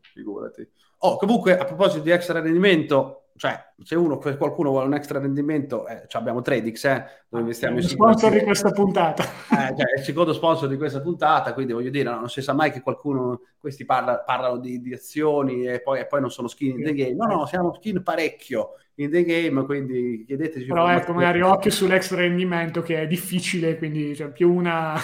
figurati. 0.00 0.68
Oh, 0.98 1.16
comunque, 1.16 1.56
a 1.56 1.64
proposito 1.64 2.02
di 2.02 2.10
extra 2.10 2.40
rendimento, 2.40 3.30
cioè, 3.36 3.58
se 3.82 3.94
uno, 3.94 4.18
qualcuno 4.18 4.68
vuole 4.68 4.86
un 4.86 4.92
extra 4.92 5.18
rendimento, 5.18 5.86
eh, 5.86 6.04
cioè 6.08 6.20
abbiamo 6.20 6.42
Tradix, 6.42 6.84
eh, 6.84 7.04
dove 7.28 7.42
investiamo 7.44 7.76
in 7.76 7.82
sponsor 7.84 8.32
di 8.32 8.40
questa 8.40 8.70
puntata. 8.70 9.22
Eh, 9.22 9.74
cioè, 9.76 9.86
è 9.94 9.98
il 9.98 10.04
secondo 10.04 10.34
sponsor 10.34 10.68
di 10.68 10.76
questa 10.76 11.00
puntata, 11.00 11.54
quindi 11.54 11.72
voglio 11.72 11.88
dire, 11.88 12.10
no, 12.10 12.18
non 12.18 12.28
si 12.28 12.42
sa 12.42 12.52
mai 12.52 12.70
che 12.70 12.82
qualcuno, 12.82 13.40
questi 13.58 13.86
parla, 13.86 14.18
parlano 14.18 14.58
di, 14.58 14.82
di, 14.82 14.92
azioni 14.92 15.66
e 15.66 15.80
poi, 15.80 16.00
e 16.00 16.06
poi, 16.06 16.20
non 16.20 16.30
sono 16.30 16.48
skin 16.48 16.78
in 16.78 16.84
the 16.84 16.92
game. 16.92 17.14
No, 17.14 17.24
no, 17.24 17.46
siamo 17.46 17.72
skin 17.72 18.02
parecchio 18.02 18.74
in 18.96 19.10
the 19.10 19.24
game, 19.24 19.64
quindi 19.64 20.24
chiedeteci... 20.26 20.66
Però 20.66 20.86
ecco, 20.90 21.14
magari 21.14 21.40
occhio 21.40 21.70
sull'extra 21.70 22.18
rendimento 22.18 22.82
che 22.82 23.00
è 23.00 23.06
difficile, 23.06 23.78
quindi 23.78 24.14
cioè, 24.14 24.30
più 24.30 24.52
una 24.52 25.00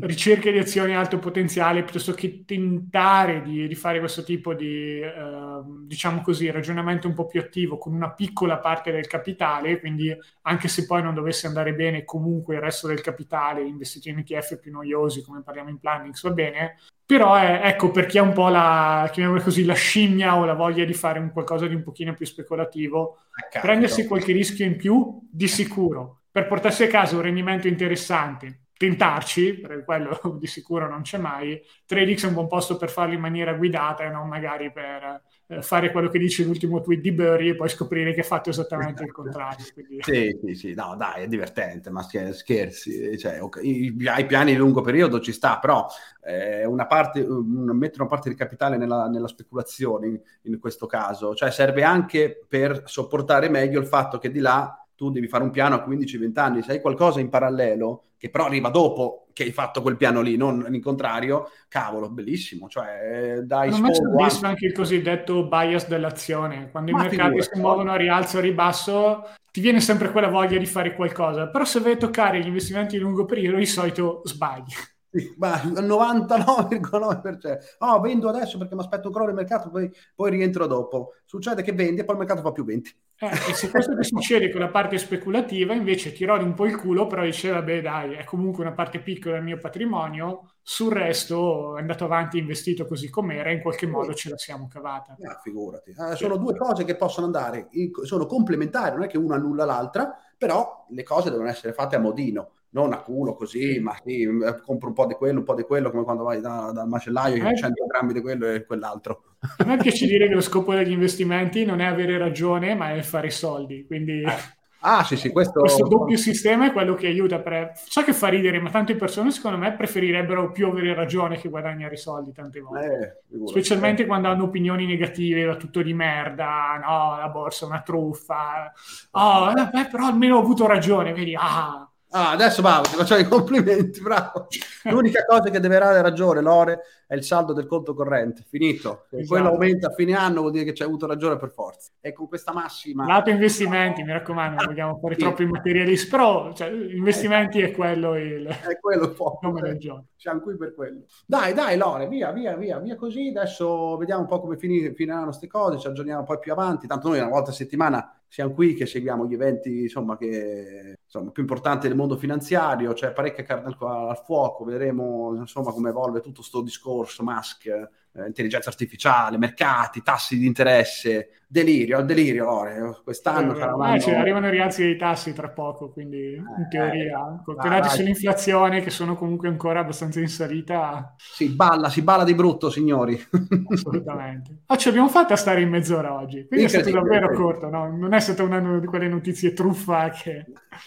ricerca 0.00 0.50
di 0.50 0.58
azioni 0.58 0.96
alto 0.96 1.18
potenziale 1.18 1.84
piuttosto 1.84 2.12
che 2.12 2.44
tentare 2.44 3.42
di, 3.42 3.68
di 3.68 3.74
fare 3.76 4.00
questo 4.00 4.24
tipo 4.24 4.52
di 4.52 5.00
eh, 5.00 5.60
diciamo 5.86 6.22
così 6.22 6.50
ragionamento 6.50 7.06
un 7.06 7.14
po' 7.14 7.26
più 7.26 7.40
attivo 7.40 7.78
con 7.78 7.94
una 7.94 8.10
piccola 8.10 8.58
parte 8.58 8.90
del 8.90 9.06
capitale 9.06 9.78
quindi 9.78 10.12
anche 10.42 10.66
se 10.66 10.86
poi 10.86 11.02
non 11.02 11.14
dovesse 11.14 11.46
andare 11.46 11.72
bene 11.74 12.04
comunque 12.04 12.56
il 12.56 12.60
resto 12.60 12.88
del 12.88 13.00
capitale 13.00 13.62
investito 13.62 14.08
in 14.08 14.18
ETF 14.18 14.58
più 14.58 14.72
noiosi 14.72 15.22
come 15.22 15.42
parliamo 15.42 15.70
in 15.70 15.78
planning 15.78 16.14
va 16.20 16.30
bene. 16.30 16.76
Però 17.06 17.34
è, 17.34 17.60
ecco 17.64 17.90
per 17.90 18.06
chi 18.06 18.18
ha 18.18 18.22
un 18.22 18.32
po' 18.32 18.48
la 18.48 19.08
chiamiamola 19.12 19.42
così 19.42 19.64
la 19.64 19.74
scimmia 19.74 20.36
o 20.36 20.44
la 20.44 20.54
voglia 20.54 20.84
di 20.84 20.94
fare 20.94 21.18
un 21.18 21.32
qualcosa 21.32 21.66
di 21.66 21.74
un 21.74 21.82
pochino 21.82 22.14
più 22.14 22.24
speculativo. 22.24 23.18
Prendersi 23.60 24.06
qualche 24.06 24.32
rischio 24.32 24.64
in 24.64 24.76
più 24.76 25.20
di 25.28 25.48
sicuro. 25.48 26.20
Per 26.30 26.46
portarsi 26.46 26.84
a 26.84 26.86
casa 26.86 27.16
un 27.16 27.22
rendimento 27.22 27.66
interessante 27.66 28.60
tentarci, 28.80 29.56
perché 29.56 29.84
quello 29.84 30.18
di 30.40 30.46
sicuro 30.46 30.88
non 30.88 31.02
c'è 31.02 31.18
mai. 31.18 31.60
Tradix 31.84 32.24
è 32.24 32.28
un 32.28 32.32
buon 32.32 32.48
posto 32.48 32.78
per 32.78 32.88
farlo 32.88 33.12
in 33.12 33.20
maniera 33.20 33.52
guidata 33.52 34.04
e 34.04 34.08
non 34.08 34.26
magari 34.26 34.72
per 34.72 35.22
eh, 35.48 35.60
fare 35.60 35.92
quello 35.92 36.08
che 36.08 36.18
dice 36.18 36.44
l'ultimo 36.44 36.80
tweet 36.80 37.02
di 37.02 37.12
Burry 37.12 37.50
e 37.50 37.56
poi 37.56 37.68
scoprire 37.68 38.14
che 38.14 38.20
ha 38.20 38.24
fatto 38.24 38.48
esattamente 38.48 39.02
il 39.02 39.12
contrario. 39.12 39.66
Quindi... 39.74 39.98
Sì, 40.00 40.34
sì, 40.42 40.54
sì, 40.54 40.72
no, 40.72 40.94
dai, 40.96 41.24
è 41.24 41.26
divertente, 41.26 41.90
ma 41.90 42.02
scherzi, 42.02 43.18
cioè, 43.18 43.42
okay, 43.42 43.66
i, 43.66 43.94
i, 43.94 44.24
piani 44.24 44.52
di 44.52 44.56
lungo 44.56 44.80
periodo 44.80 45.20
ci 45.20 45.32
sta, 45.32 45.58
però 45.58 45.86
eh, 46.22 46.64
una 46.64 46.86
parte, 46.86 47.20
um, 47.20 47.72
mettere 47.72 48.00
una 48.00 48.10
parte 48.10 48.30
di 48.30 48.34
capitale 48.34 48.78
nella, 48.78 49.08
nella 49.08 49.28
speculazione 49.28 50.06
in, 50.06 50.20
in 50.44 50.58
questo 50.58 50.86
caso, 50.86 51.34
cioè 51.34 51.50
serve 51.50 51.82
anche 51.82 52.46
per 52.48 52.84
sopportare 52.86 53.50
meglio 53.50 53.78
il 53.78 53.86
fatto 53.86 54.16
che 54.16 54.30
di 54.30 54.40
là 54.40 54.74
tu 54.94 55.10
devi 55.10 55.28
fare 55.28 55.44
un 55.44 55.50
piano 55.50 55.74
a 55.74 55.84
15-20 55.86 56.38
anni, 56.38 56.62
se 56.62 56.72
hai 56.72 56.80
qualcosa 56.80 57.20
in 57.20 57.28
parallelo 57.28 58.04
che 58.20 58.28
però 58.28 58.44
arriva 58.44 58.68
dopo 58.68 59.28
che 59.32 59.44
hai 59.44 59.50
fatto 59.50 59.80
quel 59.80 59.96
piano 59.96 60.20
lì, 60.20 60.36
non 60.36 60.66
in 60.70 60.82
contrario, 60.82 61.50
cavolo, 61.68 62.10
bellissimo. 62.10 62.68
Cioè, 62.68 63.38
eh, 63.38 63.42
dai 63.44 63.70
non 63.70 63.94
sfogo, 63.94 64.22
anche... 64.22 64.46
anche 64.46 64.66
il 64.66 64.74
cosiddetto 64.74 65.48
bias 65.48 65.88
dell'azione. 65.88 66.68
Quando 66.70 66.92
Ma 66.92 66.98
i 66.98 67.08
mercati 67.08 67.40
si 67.40 67.58
muovono 67.58 67.92
a 67.92 67.96
rialzo 67.96 68.36
o 68.36 68.40
a 68.40 68.42
ribasso, 68.42 69.26
ti 69.50 69.62
viene 69.62 69.80
sempre 69.80 70.10
quella 70.10 70.28
voglia 70.28 70.58
di 70.58 70.66
fare 70.66 70.94
qualcosa. 70.94 71.48
Però 71.48 71.64
se 71.64 71.80
vai 71.80 71.92
a 71.92 71.96
toccare 71.96 72.40
gli 72.40 72.46
investimenti 72.48 72.98
di 72.98 73.02
lungo 73.02 73.24
periodo, 73.24 73.56
di 73.56 73.64
solito 73.64 74.20
sbagli. 74.24 74.74
Sì, 75.12 75.34
ma 75.38 75.60
il 75.62 75.72
99,9%. 75.72 77.58
Oh, 77.78 77.98
vendo 78.00 78.28
adesso 78.28 78.58
perché 78.58 78.76
mi 78.76 78.80
aspetto 78.80 79.10
crollo 79.10 79.26
del 79.26 79.34
mercato, 79.34 79.68
poi, 79.68 79.90
poi, 80.14 80.30
rientro 80.30 80.68
dopo. 80.68 81.14
Succede 81.24 81.62
che 81.62 81.72
vendi 81.72 82.00
e 82.00 82.04
poi 82.04 82.14
il 82.14 82.20
mercato 82.20 82.42
fa 82.42 82.52
più 82.52 82.64
20. 82.64 82.96
Eh, 83.18 83.26
e 83.50 83.54
se 83.54 83.70
questo 83.70 83.96
che 83.96 84.04
succede 84.04 84.50
con 84.50 84.60
la 84.60 84.68
parte 84.68 84.98
speculativa, 84.98 85.74
invece 85.74 86.12
ti 86.12 86.24
rodi 86.24 86.44
un 86.44 86.54
po' 86.54 86.64
il 86.66 86.76
culo, 86.76 87.08
però 87.08 87.24
dice, 87.24 87.50
vabbè 87.50 87.82
dai, 87.82 88.14
è 88.14 88.24
comunque 88.24 88.62
una 88.64 88.72
parte 88.72 89.00
piccola 89.00 89.34
del 89.34 89.44
mio 89.44 89.58
patrimonio, 89.58 90.52
sul 90.62 90.92
resto 90.92 91.76
è 91.76 91.80
andato 91.80 92.04
avanti 92.04 92.38
investito 92.38 92.86
così 92.86 93.10
com'era, 93.10 93.50
in 93.50 93.62
qualche 93.62 93.88
modo 93.88 94.14
ce 94.14 94.30
la 94.30 94.38
siamo 94.38 94.68
cavata. 94.68 95.16
Ah, 95.22 95.40
figurati. 95.42 95.90
Eh, 95.90 96.14
sono 96.14 96.36
due 96.36 96.56
cose 96.56 96.84
che 96.84 96.94
possono 96.94 97.26
andare, 97.26 97.68
sono 98.04 98.26
complementari, 98.26 98.94
non 98.94 99.04
è 99.04 99.08
che 99.08 99.18
una 99.18 99.34
annulla 99.34 99.64
l'altra, 99.64 100.16
però 100.38 100.86
le 100.88 101.02
cose 101.02 101.30
devono 101.30 101.48
essere 101.48 101.72
fatte 101.72 101.96
a 101.96 101.98
modino 101.98 102.52
non 102.70 102.92
a 102.92 102.98
culo 102.98 103.34
così, 103.34 103.78
ma 103.80 103.96
sì, 104.02 104.22
eh, 104.22 104.60
compro 104.62 104.88
un 104.88 104.94
po' 104.94 105.06
di 105.06 105.14
quello, 105.14 105.38
un 105.38 105.44
po' 105.44 105.54
di 105.54 105.62
quello, 105.62 105.90
come 105.90 106.04
quando 106.04 106.22
vai 106.22 106.40
da, 106.40 106.70
dal 106.72 106.88
macellaio 106.88 107.42
che 107.42 107.48
eh, 107.48 107.56
100 107.56 107.86
grammi 107.86 108.12
di 108.12 108.20
quello 108.20 108.46
e 108.46 108.64
quell'altro. 108.64 109.22
A 109.58 109.64
me 109.64 109.76
piace 109.78 110.06
dire 110.06 110.28
che 110.28 110.34
lo 110.34 110.40
scopo 110.40 110.74
degli 110.74 110.92
investimenti 110.92 111.64
non 111.64 111.80
è 111.80 111.86
avere 111.86 112.18
ragione, 112.18 112.74
ma 112.74 112.94
è 112.94 113.02
fare 113.02 113.28
i 113.28 113.32
soldi, 113.32 113.84
quindi... 113.86 114.22
Eh. 114.22 114.58
Ah, 114.82 115.04
sì, 115.04 115.16
sì, 115.16 115.30
questo... 115.30 115.60
questo 115.60 115.86
doppio 115.86 116.16
sistema 116.16 116.66
è 116.66 116.72
quello 116.72 116.94
che 116.94 117.06
aiuta. 117.06 117.38
Per... 117.40 117.72
So 117.74 118.02
che 118.02 118.14
fa 118.14 118.28
ridere, 118.28 118.60
ma 118.60 118.70
tante 118.70 118.94
persone 118.94 119.30
secondo 119.30 119.58
me 119.58 119.74
preferirebbero 119.74 120.52
più 120.52 120.68
avere 120.68 120.94
ragione 120.94 121.36
che 121.36 121.50
guadagnare 121.50 121.96
soldi 121.96 122.32
tante 122.32 122.60
volte. 122.60 123.24
Eh, 123.30 123.46
Specialmente 123.46 124.02
eh. 124.02 124.06
quando 124.06 124.28
hanno 124.28 124.44
opinioni 124.44 124.86
negative, 124.86 125.44
va 125.44 125.56
tutto 125.56 125.82
di 125.82 125.92
merda, 125.92 126.80
no, 126.82 127.18
la 127.18 127.28
borsa 127.28 127.66
è 127.66 127.68
una 127.68 127.82
truffa. 127.82 128.72
Oh, 129.10 129.50
eh, 129.50 129.86
però 129.90 130.06
almeno 130.06 130.36
ho 130.36 130.40
avuto 130.40 130.66
ragione, 130.66 131.12
vedi, 131.12 131.34
ah, 131.36 131.89
Ah, 132.12 132.32
adesso 132.32 132.60
bravo, 132.60 132.82
ti 132.82 132.96
facciamo 132.96 133.20
i 133.20 133.28
complimenti, 133.28 134.00
bravo. 134.00 134.48
L'unica 134.84 135.24
cosa 135.24 135.48
che 135.48 135.60
deve 135.60 135.78
dare 135.78 136.02
ragione, 136.02 136.40
Lore, 136.40 136.80
è 137.06 137.14
il 137.14 137.22
saldo 137.22 137.52
del 137.52 137.66
conto 137.66 137.94
corrente. 137.94 138.44
Finito. 138.48 139.06
Se 139.10 139.18
esatto. 139.18 139.28
quello 139.28 139.48
aumenta 139.54 139.88
a 139.88 139.94
fine 139.94 140.14
anno 140.14 140.40
vuol 140.40 140.50
dire 140.50 140.64
che 140.64 140.72
c'è 140.72 140.84
avuto 140.84 141.06
ragione 141.06 141.36
per 141.36 141.50
forza. 141.50 141.92
E 142.00 142.12
con 142.12 142.26
questa 142.26 142.52
massima... 142.52 143.06
Lato 143.06 143.30
investimenti, 143.30 144.02
mi 144.02 144.10
raccomando, 144.10 144.56
non 144.56 144.66
vogliamo 144.66 144.98
fare 145.00 145.14
sì. 145.14 145.20
troppi 145.20 145.46
materialisti, 145.46 146.08
però 146.08 146.52
cioè, 146.52 146.68
investimenti 146.68 147.60
è 147.60 147.70
quello 147.70 148.16
il... 148.16 148.44
È 148.48 148.78
quello 148.80 149.04
il 149.04 149.16
nome 149.42 149.60
del 149.60 149.78
gioco. 149.78 150.06
Siamo 150.16 150.40
qui 150.40 150.56
per 150.56 150.74
quello. 150.74 151.04
Dai, 151.24 151.54
dai, 151.54 151.76
Lore, 151.76 152.08
via, 152.08 152.32
via, 152.32 152.56
via, 152.56 152.80
via 152.80 152.96
così. 152.96 153.28
Adesso 153.28 153.96
vediamo 153.96 154.22
un 154.22 154.26
po' 154.26 154.40
come 154.40 154.56
finiranno 154.56 155.26
queste 155.26 155.46
cose, 155.46 155.78
ci 155.78 155.86
aggiorniamo 155.86 156.24
poi 156.24 156.40
più 156.40 156.50
avanti. 156.50 156.88
Tanto 156.88 157.08
noi 157.08 157.20
una 157.20 157.28
volta 157.28 157.50
a 157.50 157.54
settimana 157.54 158.19
siamo 158.30 158.54
qui 158.54 158.74
che 158.74 158.86
seguiamo 158.86 159.26
gli 159.26 159.34
eventi 159.34 159.82
insomma, 159.82 160.16
che, 160.16 161.00
insomma, 161.04 161.32
più 161.32 161.42
importanti 161.42 161.88
del 161.88 161.96
mondo 161.96 162.16
finanziario, 162.16 162.92
c'è 162.92 163.12
parecchia 163.12 163.42
carne 163.42 163.74
al 163.76 164.22
fuoco, 164.24 164.64
vedremo 164.64 165.34
insomma, 165.34 165.72
come 165.72 165.88
evolve 165.88 166.20
tutto 166.20 166.36
questo 166.36 166.62
discorso, 166.62 167.24
Musk, 167.24 167.66
eh, 168.12 168.26
intelligenza 168.26 168.70
artificiale, 168.70 169.38
mercati, 169.38 170.02
tassi 170.02 170.36
di 170.36 170.46
interesse, 170.46 171.40
delirio, 171.46 171.98
al 171.98 172.06
delirio, 172.06 172.44
Lore. 172.44 173.00
Quest'anno 173.04 173.54
eh, 173.54 173.94
eh, 173.94 174.00
cioè, 174.00 174.14
arrivano 174.14 174.48
i 174.48 174.50
rialzi 174.50 174.82
dei 174.82 174.96
tassi 174.96 175.32
tra 175.32 175.48
poco, 175.48 175.90
quindi 175.90 176.34
in 176.34 176.68
teoria, 176.68 177.40
con 177.44 177.54
i 177.54 177.68
dati 177.68 177.88
sull'inflazione 177.88 178.80
che 178.82 178.90
sono 178.90 179.16
comunque 179.16 179.48
ancora 179.48 179.80
abbastanza 179.80 180.20
in 180.20 180.28
salita. 180.28 181.14
Si 181.18 181.48
balla, 181.50 181.88
si 181.88 182.02
balla 182.02 182.24
di 182.24 182.34
brutto, 182.34 182.70
signori. 182.70 183.20
Assolutamente. 183.70 184.62
Ah, 184.66 184.76
ce 184.76 184.88
l'abbiamo 184.88 185.08
fatta 185.08 185.36
stare 185.36 185.60
in 185.60 185.68
mezz'ora 185.68 186.14
oggi, 186.14 186.46
quindi 186.46 186.66
è 186.66 186.68
stato 186.68 186.90
davvero 186.90 187.32
corto, 187.34 187.68
no? 187.68 187.96
non 187.96 188.12
è 188.12 188.20
stata 188.20 188.42
una 188.42 188.78
di 188.78 188.86
quelle 188.86 189.08
notizie 189.08 189.52
truffa 189.52 190.08
che... 190.10 190.46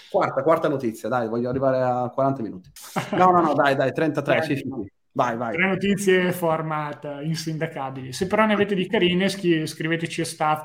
Quarta, 0.09 0.43
quarta 0.43 0.67
notizia, 0.67 1.09
dai, 1.09 1.27
voglio 1.27 1.49
arrivare 1.49 1.81
a 1.81 2.09
40 2.09 2.41
minuti. 2.41 2.69
No, 3.11 3.31
no, 3.31 3.41
no, 3.41 3.53
dai, 3.53 3.75
dai, 3.75 3.91
33, 3.91 4.41
sì, 4.43 4.55
sì, 4.55 4.63
sì. 4.63 4.91
Vai, 5.15 5.37
vai. 5.37 5.53
Tre 5.53 5.67
notizie 5.67 6.31
format 6.31 7.19
insindacabili. 7.21 8.11
Se 8.11 8.25
però 8.25 8.45
ne 8.45 8.53
avete 8.53 8.73
di 8.73 8.87
carine, 8.87 9.29
scriveteci 9.29 10.21
a 10.21 10.25
staff 10.25 10.63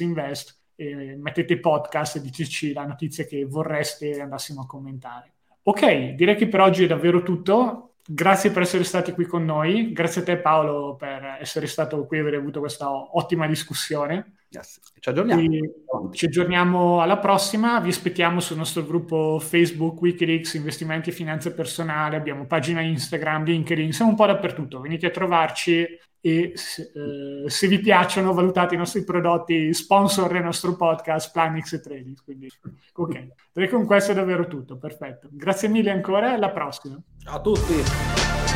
Invest 0.00 0.60
e 0.76 1.16
mettete 1.16 1.58
podcast 1.58 2.16
e 2.16 2.20
diteci 2.20 2.74
la 2.74 2.84
notizia 2.84 3.24
che 3.24 3.44
vorreste 3.46 4.20
andassimo 4.20 4.60
a 4.60 4.66
commentare. 4.66 5.32
Ok, 5.62 6.10
direi 6.10 6.36
che 6.36 6.48
per 6.48 6.60
oggi 6.60 6.84
è 6.84 6.86
davvero 6.86 7.22
tutto. 7.22 7.87
Grazie 8.10 8.50
per 8.52 8.62
essere 8.62 8.84
stati 8.84 9.12
qui 9.12 9.26
con 9.26 9.44
noi. 9.44 9.92
Grazie 9.92 10.22
a 10.22 10.24
te 10.24 10.38
Paolo 10.38 10.96
per 10.96 11.36
essere 11.42 11.66
stato 11.66 12.06
qui 12.06 12.16
e 12.16 12.20
aver 12.20 12.34
avuto 12.34 12.58
questa 12.58 12.90
ottima 12.90 13.46
discussione. 13.46 14.36
Yes. 14.48 14.80
Ci 14.98 15.10
aggiorniamo. 15.10 16.10
ci 16.12 16.24
aggiorniamo 16.24 17.02
alla 17.02 17.18
prossima. 17.18 17.80
Vi 17.80 17.90
aspettiamo 17.90 18.40
sul 18.40 18.56
nostro 18.56 18.82
gruppo 18.82 19.38
Facebook 19.38 20.00
Wikileaks 20.00 20.54
Investimenti 20.54 21.10
e 21.10 21.12
Finanza 21.12 21.52
Personale. 21.52 22.16
Abbiamo 22.16 22.46
pagina 22.46 22.80
Instagram, 22.80 23.44
LinkedIn, 23.44 23.92
siamo 23.92 24.12
un 24.12 24.16
po' 24.16 24.24
dappertutto. 24.24 24.80
Venite 24.80 25.04
a 25.04 25.10
trovarci 25.10 25.86
e 26.28 26.52
se, 26.54 26.92
eh, 26.94 27.48
se 27.48 27.66
vi 27.66 27.78
piacciono 27.78 28.32
valutate 28.32 28.74
i 28.74 28.78
nostri 28.78 29.04
prodotti 29.04 29.72
sponsor 29.72 30.30
del 30.30 30.42
nostro 30.42 30.76
podcast 30.76 31.32
Planix 31.32 31.72
e 31.72 31.80
Trading. 31.80 32.16
Quindi, 32.22 32.48
ok, 32.94 33.26
direi 33.52 33.68
con 33.68 33.86
questo 33.86 34.12
è 34.12 34.14
davvero 34.14 34.46
tutto. 34.46 34.78
Perfetto. 34.78 35.28
Grazie 35.30 35.68
mille 35.68 35.90
ancora 35.90 36.30
e 36.30 36.34
alla 36.34 36.50
prossima. 36.50 37.00
Ciao 37.22 37.36
a 37.36 37.40
tutti. 37.40 38.47